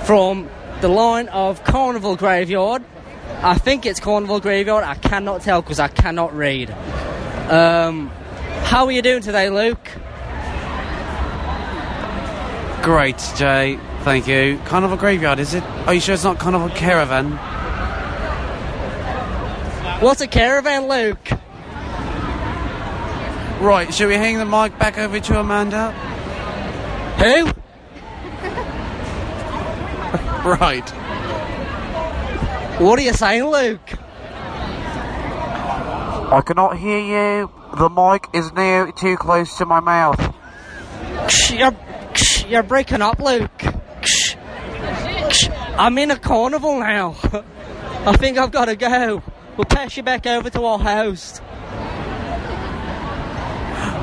from 0.04 0.50
the 0.82 0.90
line 0.90 1.30
of 1.30 1.64
Carnival 1.64 2.18
Graveyard. 2.18 2.84
I 3.42 3.58
think 3.58 3.86
it's 3.86 4.02
Carnival 4.02 4.42
Graveyard. 4.42 4.84
I 4.84 4.96
cannot 4.96 5.44
tell 5.44 5.62
because 5.62 5.80
I 5.80 5.88
cannot 5.88 6.36
read. 6.36 6.72
Um, 7.50 8.10
how 8.66 8.86
are 8.86 8.92
you 8.92 9.02
doing 9.02 9.22
today, 9.22 9.50
Luke? 9.50 9.88
Great, 12.84 13.18
Jay. 13.38 13.80
Thank 14.02 14.28
you. 14.28 14.60
Carnival 14.66 14.98
graveyard, 14.98 15.40
is 15.40 15.54
it? 15.54 15.64
Are 15.88 15.94
you 15.94 16.02
sure 16.02 16.16
it's 16.16 16.26
not 16.26 16.38
Carnival 16.38 16.68
caravan? 16.68 17.32
What's 20.02 20.20
a 20.20 20.28
caravan, 20.28 20.90
Luke? 20.90 21.35
Right, 23.66 23.92
shall 23.92 24.10
we 24.10 24.14
hang 24.14 24.38
the 24.38 24.46
mic 24.46 24.78
back 24.78 25.00
over 25.00 25.20
to 25.20 25.40
Amanda? 25.40 25.92
Who? 27.18 27.52
Right. 30.48 30.88
What 32.80 33.00
are 33.00 33.02
you 33.02 33.14
saying, 33.14 33.46
Luke? 33.46 33.94
I 36.32 36.44
cannot 36.46 36.78
hear 36.78 37.00
you. 37.00 37.52
The 37.76 37.90
mic 37.90 38.28
is 38.34 38.54
now 38.54 38.92
too 38.92 39.18
close 39.18 39.58
to 39.58 39.66
my 39.66 39.80
mouth. 39.80 40.22
You're, 41.50 41.76
you're 42.48 42.62
breaking 42.62 43.02
up, 43.02 43.18
Luke. 43.18 43.64
I'm 45.80 45.98
in 45.98 46.12
a 46.12 46.20
carnival 46.20 46.80
now. 46.80 47.16
I 48.06 48.16
think 48.16 48.38
I've 48.38 48.52
got 48.52 48.66
to 48.66 48.76
go. 48.76 49.24
We'll 49.58 49.66
pass 49.66 49.98
you 49.98 50.04
back 50.04 50.28
over 50.28 50.52
to 50.52 50.64
our 50.66 50.78
host. 50.78 51.42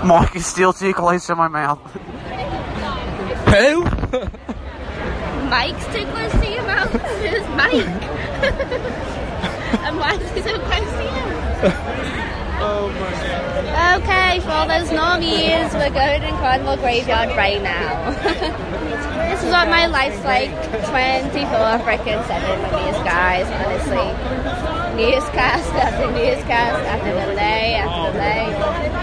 Mic 0.04 0.34
is 0.34 0.46
still 0.46 0.72
too 0.72 0.92
close 0.92 1.26
to 1.26 1.36
my 1.36 1.48
mouth. 1.48 1.78
Who? 3.52 3.84
Mike's 5.48 5.86
too 5.86 6.04
close 6.06 6.32
to 6.32 6.50
your 6.50 6.62
mouth. 6.64 6.90
Who's 6.90 7.48
Mike? 7.50 7.86
and 9.84 9.96
why 9.98 10.14
is 10.14 10.30
he 10.32 10.42
so 10.42 10.58
close 10.58 10.90
to 10.92 11.02
you? 11.04 11.10
Oh 12.64 12.88
my 12.94 13.10
god. 13.10 13.52
Okay, 14.02 14.40
for 14.40 14.50
all 14.50 14.66
those 14.66 14.88
normies, 14.88 15.72
we're 15.74 15.90
going 15.90 16.22
in 16.22 16.34
Carnival 16.36 16.76
Graveyard 16.76 17.30
right 17.36 17.62
now. 17.62 18.10
this 19.30 19.42
is 19.42 19.50
what 19.50 19.68
my 19.68 19.86
life's 19.86 20.24
like 20.24 20.50
24 20.70 21.48
freaking 21.86 22.26
7 22.26 22.62
with 22.62 22.72
these 22.72 23.02
guys, 23.04 23.46
honestly. 23.62 24.10
Newscast 24.96 25.72
after 25.74 26.10
newscast 26.10 26.86
after 26.86 27.12
the 27.12 27.34
day 27.34 27.74
after 27.76 28.12
delay. 28.12 29.02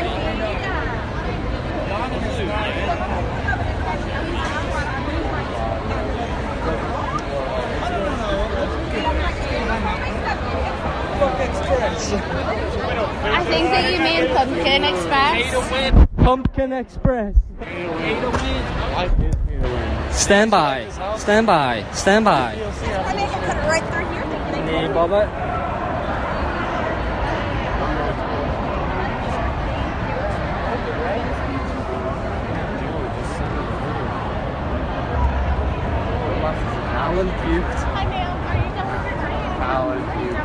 I 13.22 13.44
think 13.44 13.70
that 13.70 13.92
you 13.92 14.00
mean 14.00 14.28
Pumpkin 14.36 14.84
Express. 14.84 15.54
Pumpkin 16.60 16.78
Express. 16.78 17.36
Stand 20.12 20.52
by. 20.52 20.90
Stand 21.18 21.48
by. 21.48 21.86
Stand 21.94 22.26
by. 22.26 22.60
right 23.66 23.84
through 23.94 24.12
here. 24.12 24.26
Hey, 24.66 24.88
Bubba. 24.92 25.30
Alan 37.00 37.28
puked. 37.30 37.80
Alan 39.62 40.00
puked. 40.00 40.40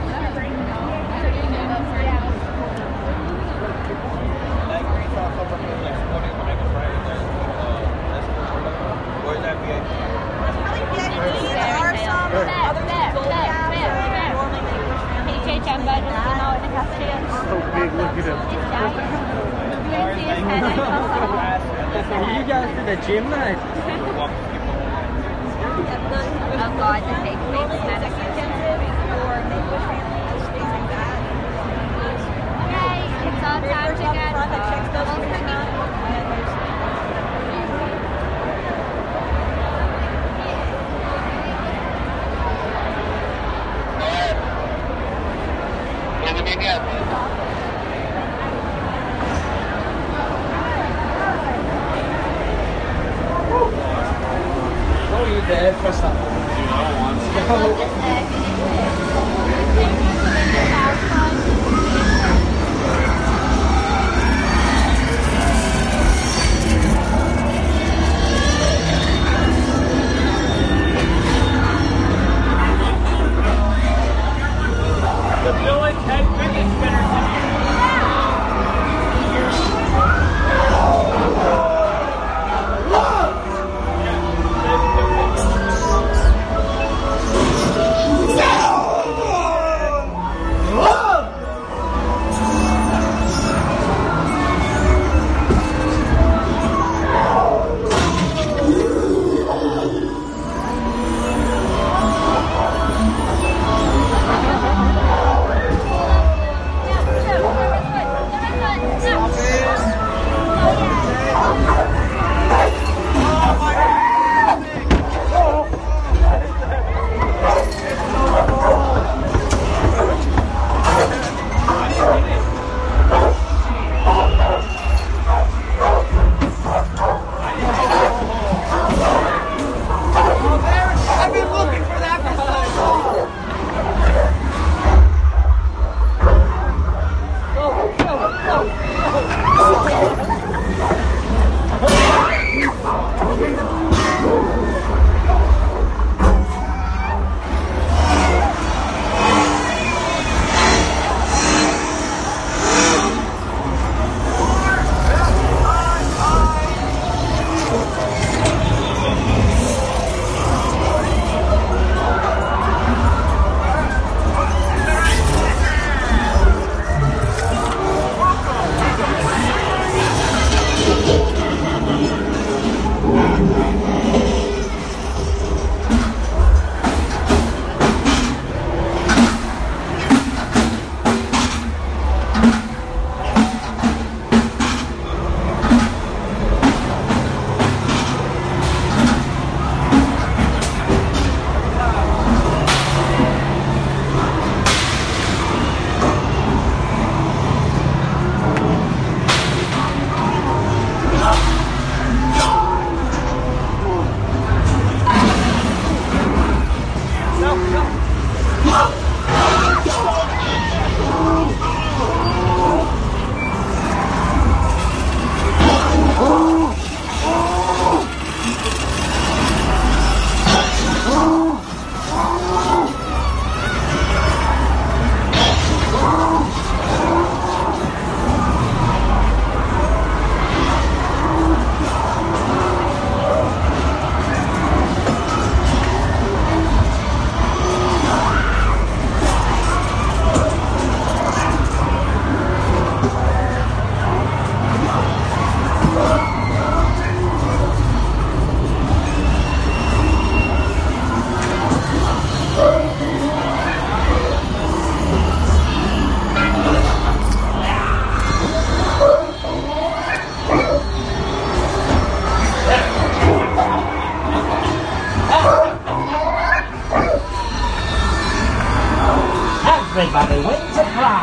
There 11.54 11.76
are 11.76 11.96
some 11.96 12.20
other 12.30 12.80
people 13.00 13.22
So 17.44 17.56
big, 17.72 17.90
look 17.94 18.14
at 18.18 18.24
him. 18.24 18.38
you 22.34 22.42
guys 22.44 22.70
to 22.73 22.73
the 22.84 22.96
gym, 22.96 23.30
mate? 23.30 23.53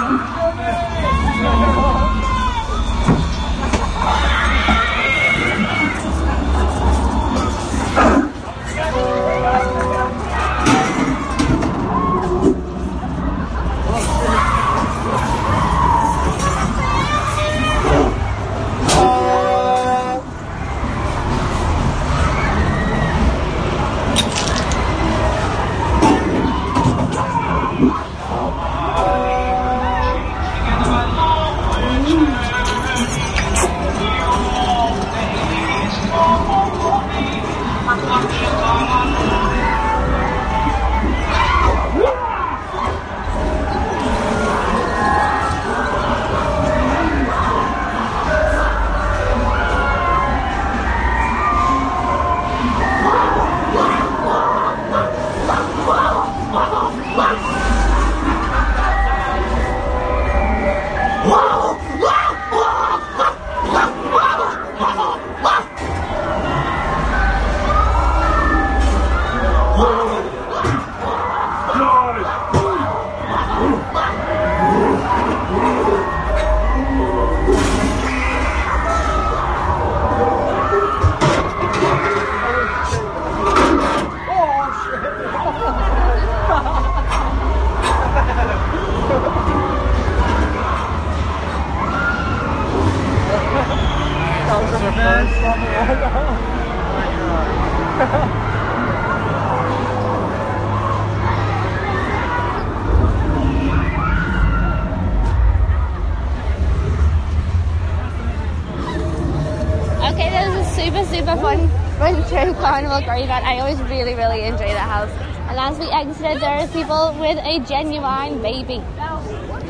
Carnival 112.62 113.02
Graveyard. 113.02 113.44
I 113.44 113.60
always 113.60 113.80
really, 113.82 114.14
really 114.14 114.44
enjoy 114.44 114.70
that 114.70 114.90
house. 114.90 115.10
And 115.50 115.60
as 115.60 115.78
we 115.80 115.88
exited, 115.90 116.42
there 116.42 116.60
are 116.60 116.68
people 116.68 117.18
with 117.20 117.38
a 117.40 117.60
genuine 117.68 118.42
baby. 118.42 118.82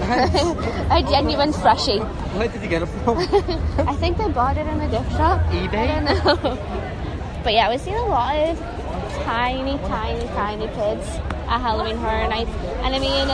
a 0.92 1.02
genuine 1.10 1.54
freshie. 1.54 2.00
Where 2.00 2.48
did 2.48 2.62
you 2.62 2.68
get 2.68 2.82
it 2.84 2.88
from? 2.88 3.18
I 3.88 3.96
think 3.96 4.18
they 4.18 4.30
bought 4.30 4.58
it 4.58 4.68
in 4.68 4.82
a 4.82 4.90
gift 4.90 5.12
shop. 5.12 5.42
eBay? 5.52 5.74
I 5.74 5.88
don't 5.88 6.06
know. 6.06 7.42
but 7.44 7.54
yeah, 7.54 7.70
we've 7.70 7.80
seen 7.80 7.96
a 7.96 8.06
lot 8.06 8.36
of 8.36 8.60
tiny, 9.24 9.78
tiny, 9.88 10.28
tiny 10.28 10.68
kids 10.68 11.08
at 11.48 11.62
Halloween 11.62 11.98
Horror 11.98 12.28
Nights. 12.28 12.52
And 12.84 12.94
I 12.94 13.00
mean, 13.00 13.28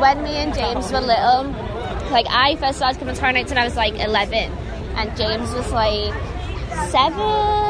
when 0.00 0.22
me 0.22 0.36
and 0.36 0.54
James 0.54 0.92
were 0.92 1.00
little, 1.00 1.50
like 2.10 2.26
I 2.28 2.56
first 2.56 2.78
started 2.78 2.98
coming 2.98 3.14
to 3.14 3.20
Horror 3.20 3.32
Nights 3.32 3.50
when 3.50 3.58
I 3.58 3.64
was 3.64 3.76
like 3.76 3.94
11, 3.94 4.34
and 4.34 5.16
James 5.16 5.52
was 5.52 5.72
like 5.72 6.12
seven, 6.90 7.67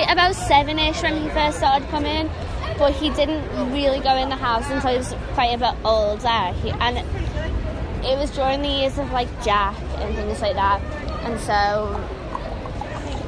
about 0.00 0.34
seven-ish 0.34 1.02
when 1.02 1.22
he 1.22 1.28
first 1.28 1.58
started 1.58 1.88
coming. 1.88 2.30
But 2.78 2.92
he 2.94 3.10
didn't 3.10 3.72
really 3.72 4.00
go 4.00 4.16
in 4.16 4.28
the 4.28 4.36
house 4.36 4.68
until 4.70 4.90
he 4.90 4.96
was 4.98 5.14
quite 5.34 5.54
a 5.54 5.58
bit 5.58 5.74
older. 5.84 6.52
He, 6.62 6.70
and 6.70 6.98
it 8.04 8.18
was 8.18 8.30
during 8.30 8.62
the 8.62 8.68
years 8.68 8.98
of 8.98 9.12
like 9.12 9.28
Jack 9.44 9.76
and 9.98 10.14
things 10.14 10.40
like 10.40 10.54
that. 10.54 10.80
And 11.24 11.38
so 11.40 12.08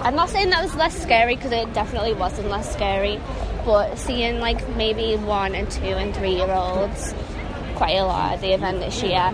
I'm 0.03 0.17
not 0.17 0.31
saying 0.31 0.51
that 0.51 0.63
was 0.63 0.75
less 0.75 1.01
scary 1.01 1.37
because 1.37 1.53
it 1.53 1.73
definitely 1.73 2.15
wasn't 2.15 2.49
less 2.49 2.73
scary, 2.73 3.21
but 3.65 3.97
seeing 3.97 4.41
like 4.41 4.77
maybe 4.77 5.17
one 5.17 5.55
and 5.55 5.71
two 5.71 5.83
and 5.83 6.15
three 6.15 6.37
year 6.37 6.51
olds 6.51 7.15
quite 7.77 7.97
a 7.97 8.05
lot 8.05 8.35
at 8.35 8.41
the 8.41 8.53
event 8.53 8.81
this 8.81 9.03
year 9.03 9.33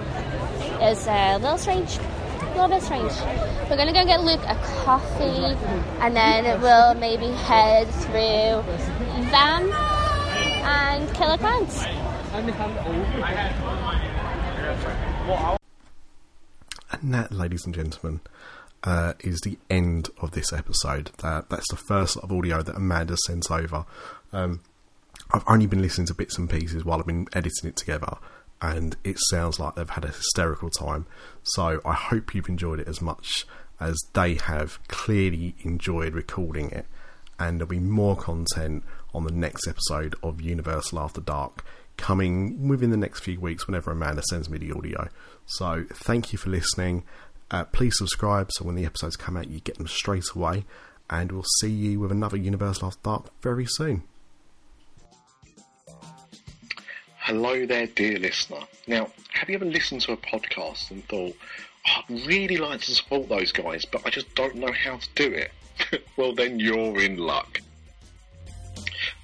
is 0.82 1.06
a 1.06 1.38
little 1.38 1.58
strange. 1.58 1.98
Little 2.60 2.76
bit 2.76 2.84
strange. 2.84 3.12
We're 3.70 3.76
gonna 3.78 3.94
go 3.94 4.04
get 4.04 4.20
Luke 4.20 4.42
a 4.42 4.54
coffee 4.84 5.56
and 6.00 6.14
then 6.14 6.60
we'll 6.60 6.94
maybe 6.94 7.28
head 7.28 7.88
through 7.88 8.60
Vam 9.30 9.72
and 9.72 11.14
Killer 11.14 11.38
Klowns. 11.38 11.86
And 16.92 17.14
that, 17.14 17.32
ladies 17.32 17.64
and 17.64 17.74
gentlemen, 17.74 18.20
uh, 18.84 19.14
is 19.20 19.40
the 19.40 19.56
end 19.70 20.10
of 20.20 20.32
this 20.32 20.52
episode. 20.52 21.12
Uh, 21.22 21.40
that's 21.48 21.70
the 21.70 21.76
first 21.76 22.18
of 22.18 22.30
audio 22.30 22.60
that 22.60 22.76
Amanda 22.76 23.16
sent 23.24 23.50
over. 23.50 23.86
Um, 24.34 24.60
I've 25.32 25.44
only 25.46 25.64
been 25.64 25.80
listening 25.80 26.08
to 26.08 26.14
bits 26.14 26.36
and 26.36 26.50
pieces 26.50 26.84
while 26.84 26.98
I've 26.98 27.06
been 27.06 27.26
editing 27.32 27.70
it 27.70 27.76
together, 27.76 28.18
and 28.62 28.96
it 29.04 29.16
sounds 29.30 29.58
like 29.58 29.74
they've 29.74 29.88
had 29.88 30.04
a 30.04 30.08
hysterical 30.08 30.70
time. 30.70 31.06
So 31.42 31.80
I 31.84 31.94
hope 31.94 32.34
you've 32.34 32.48
enjoyed 32.48 32.80
it 32.80 32.88
as 32.88 33.00
much 33.00 33.46
as 33.78 33.98
they 34.12 34.34
have 34.34 34.78
clearly 34.88 35.54
enjoyed 35.62 36.14
recording 36.14 36.70
it. 36.70 36.86
And 37.38 37.58
there'll 37.58 37.70
be 37.70 37.80
more 37.80 38.16
content 38.16 38.84
on 39.14 39.24
the 39.24 39.32
next 39.32 39.66
episode 39.66 40.14
of 40.22 40.42
Universal 40.42 40.98
After 40.98 41.22
Dark 41.22 41.64
coming 41.96 42.68
within 42.68 42.90
the 42.90 42.96
next 42.96 43.20
few 43.20 43.40
weeks 43.40 43.66
whenever 43.66 43.90
Amanda 43.90 44.22
sends 44.28 44.48
me 44.48 44.58
the 44.58 44.72
audio. 44.72 45.08
So 45.46 45.86
thank 45.92 46.32
you 46.32 46.38
for 46.38 46.50
listening. 46.50 47.04
Uh, 47.50 47.64
please 47.64 47.96
subscribe 47.96 48.50
so 48.52 48.64
when 48.64 48.74
the 48.74 48.84
episodes 48.84 49.16
come 49.16 49.36
out, 49.36 49.48
you 49.48 49.60
get 49.60 49.78
them 49.78 49.88
straight 49.88 50.26
away. 50.34 50.64
And 51.08 51.32
we'll 51.32 51.44
see 51.60 51.70
you 51.70 51.98
with 51.98 52.12
another 52.12 52.36
Universal 52.36 52.88
After 52.88 53.00
Dark 53.02 53.42
very 53.42 53.66
soon. 53.66 54.04
Hello 57.22 57.66
there, 57.66 57.86
dear 57.86 58.18
listener. 58.18 58.60
Now, 58.86 59.10
have 59.34 59.50
you 59.50 59.54
ever 59.54 59.66
listened 59.66 60.00
to 60.02 60.12
a 60.12 60.16
podcast 60.16 60.90
and 60.90 61.06
thought, 61.06 61.36
"Oh, 61.86 62.00
I'd 62.08 62.26
really 62.26 62.56
like 62.56 62.80
to 62.80 62.94
support 62.94 63.28
those 63.28 63.52
guys, 63.52 63.84
but 63.84 64.06
I 64.06 64.10
just 64.10 64.34
don't 64.34 64.54
know 64.54 64.72
how 64.72 64.96
to 64.96 65.08
do 65.14 65.30
it? 65.30 65.52
well, 66.16 66.34
then 66.34 66.58
you're 66.58 66.98
in 67.02 67.18
luck. 67.18 67.60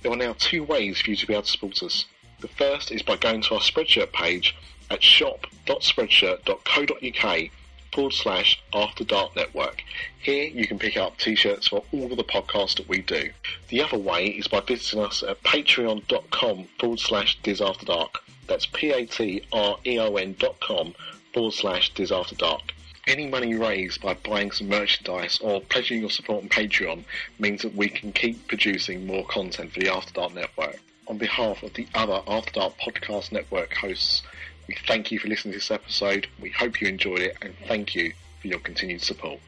There 0.03 0.13
are 0.13 0.17
now 0.17 0.35
two 0.39 0.63
ways 0.63 1.01
for 1.01 1.09
you 1.09 1.17
to 1.17 1.27
be 1.27 1.33
able 1.33 1.45
to 1.45 1.51
support 1.51 1.83
us. 1.83 2.05
The 2.41 2.49
first 2.49 2.93
is 2.93 3.01
by 3.01 3.17
going 3.17 3.41
to 3.43 3.55
our 3.55 3.61
Spreadshirt 3.61 4.13
page 4.13 4.55
at 4.91 5.03
shop.spreadshirt.co.uk 5.03 7.51
forward 7.93 8.13
slash 8.13 8.63
After 8.73 9.05
Dark 9.05 9.37
Network. 9.37 9.83
Here 10.19 10.45
you 10.49 10.67
can 10.67 10.79
pick 10.79 10.97
up 10.97 11.19
t-shirts 11.19 11.69
for 11.69 11.85
all 11.93 12.11
of 12.11 12.17
the 12.17 12.25
podcasts 12.25 12.77
that 12.77 12.89
we 12.89 13.03
do. 13.03 13.31
The 13.69 13.83
other 13.83 13.99
way 13.99 14.27
is 14.27 14.49
by 14.49 14.61
visiting 14.61 15.05
us 15.05 15.23
at 15.23 15.43
patreon.com 15.43 16.69
forward 16.79 17.01
slash 17.01 17.39
Diz 17.43 17.63
Dark. 17.85 18.23
That's 18.47 18.67
P-A-T-R-E-O-N 18.67 20.37
dot 20.39 20.61
com 20.61 20.95
forward 21.33 21.55
slash 21.55 21.93
Diz 21.95 22.11
Dark. 22.37 22.63
Any 23.07 23.29
money 23.29 23.55
raised 23.55 24.01
by 24.01 24.15
buying 24.15 24.51
some 24.51 24.69
merchandise 24.69 25.39
or 25.41 25.61
pledging 25.61 26.01
your 26.01 26.11
support 26.11 26.43
on 26.43 26.49
Patreon 26.49 27.05
means 27.39 27.63
that 27.63 27.75
we 27.77 27.89
can 27.89 28.13
keep 28.13 28.49
producing 28.49 29.07
more 29.07 29.25
content 29.27 29.73
for 29.73 29.79
the 29.79 29.93
After 29.93 30.13
Dark 30.13 30.35
Network. 30.35 30.81
On 31.07 31.17
behalf 31.17 31.63
of 31.63 31.73
the 31.75 31.87
other 31.95 32.21
After 32.27 32.51
Dark 32.51 32.75
Podcast 32.79 33.31
Network 33.31 33.75
hosts, 33.75 34.23
we 34.69 34.77
thank 34.87 35.13
you 35.13 35.19
for 35.19 35.29
listening 35.29 35.53
to 35.53 35.59
this 35.59 35.71
episode. 35.71 36.27
We 36.41 36.51
hope 36.51 36.81
you 36.81 36.89
enjoyed 36.89 37.21
it 37.21 37.37
and 37.43 37.55
thank 37.69 37.95
you 37.95 38.13
for 38.41 38.49
your 38.49 38.59
continued 38.59 39.03
support. 39.03 39.41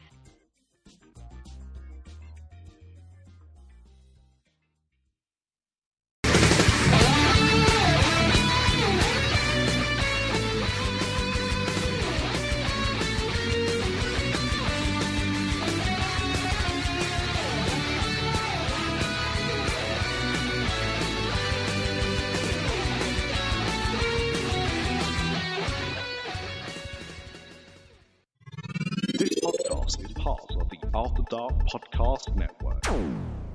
Part 30.19 30.51
of 30.59 30.67
the 30.69 30.77
After 30.93 31.23
Dark 31.29 31.53
Podcast 31.65 32.35
Network. 32.35 33.48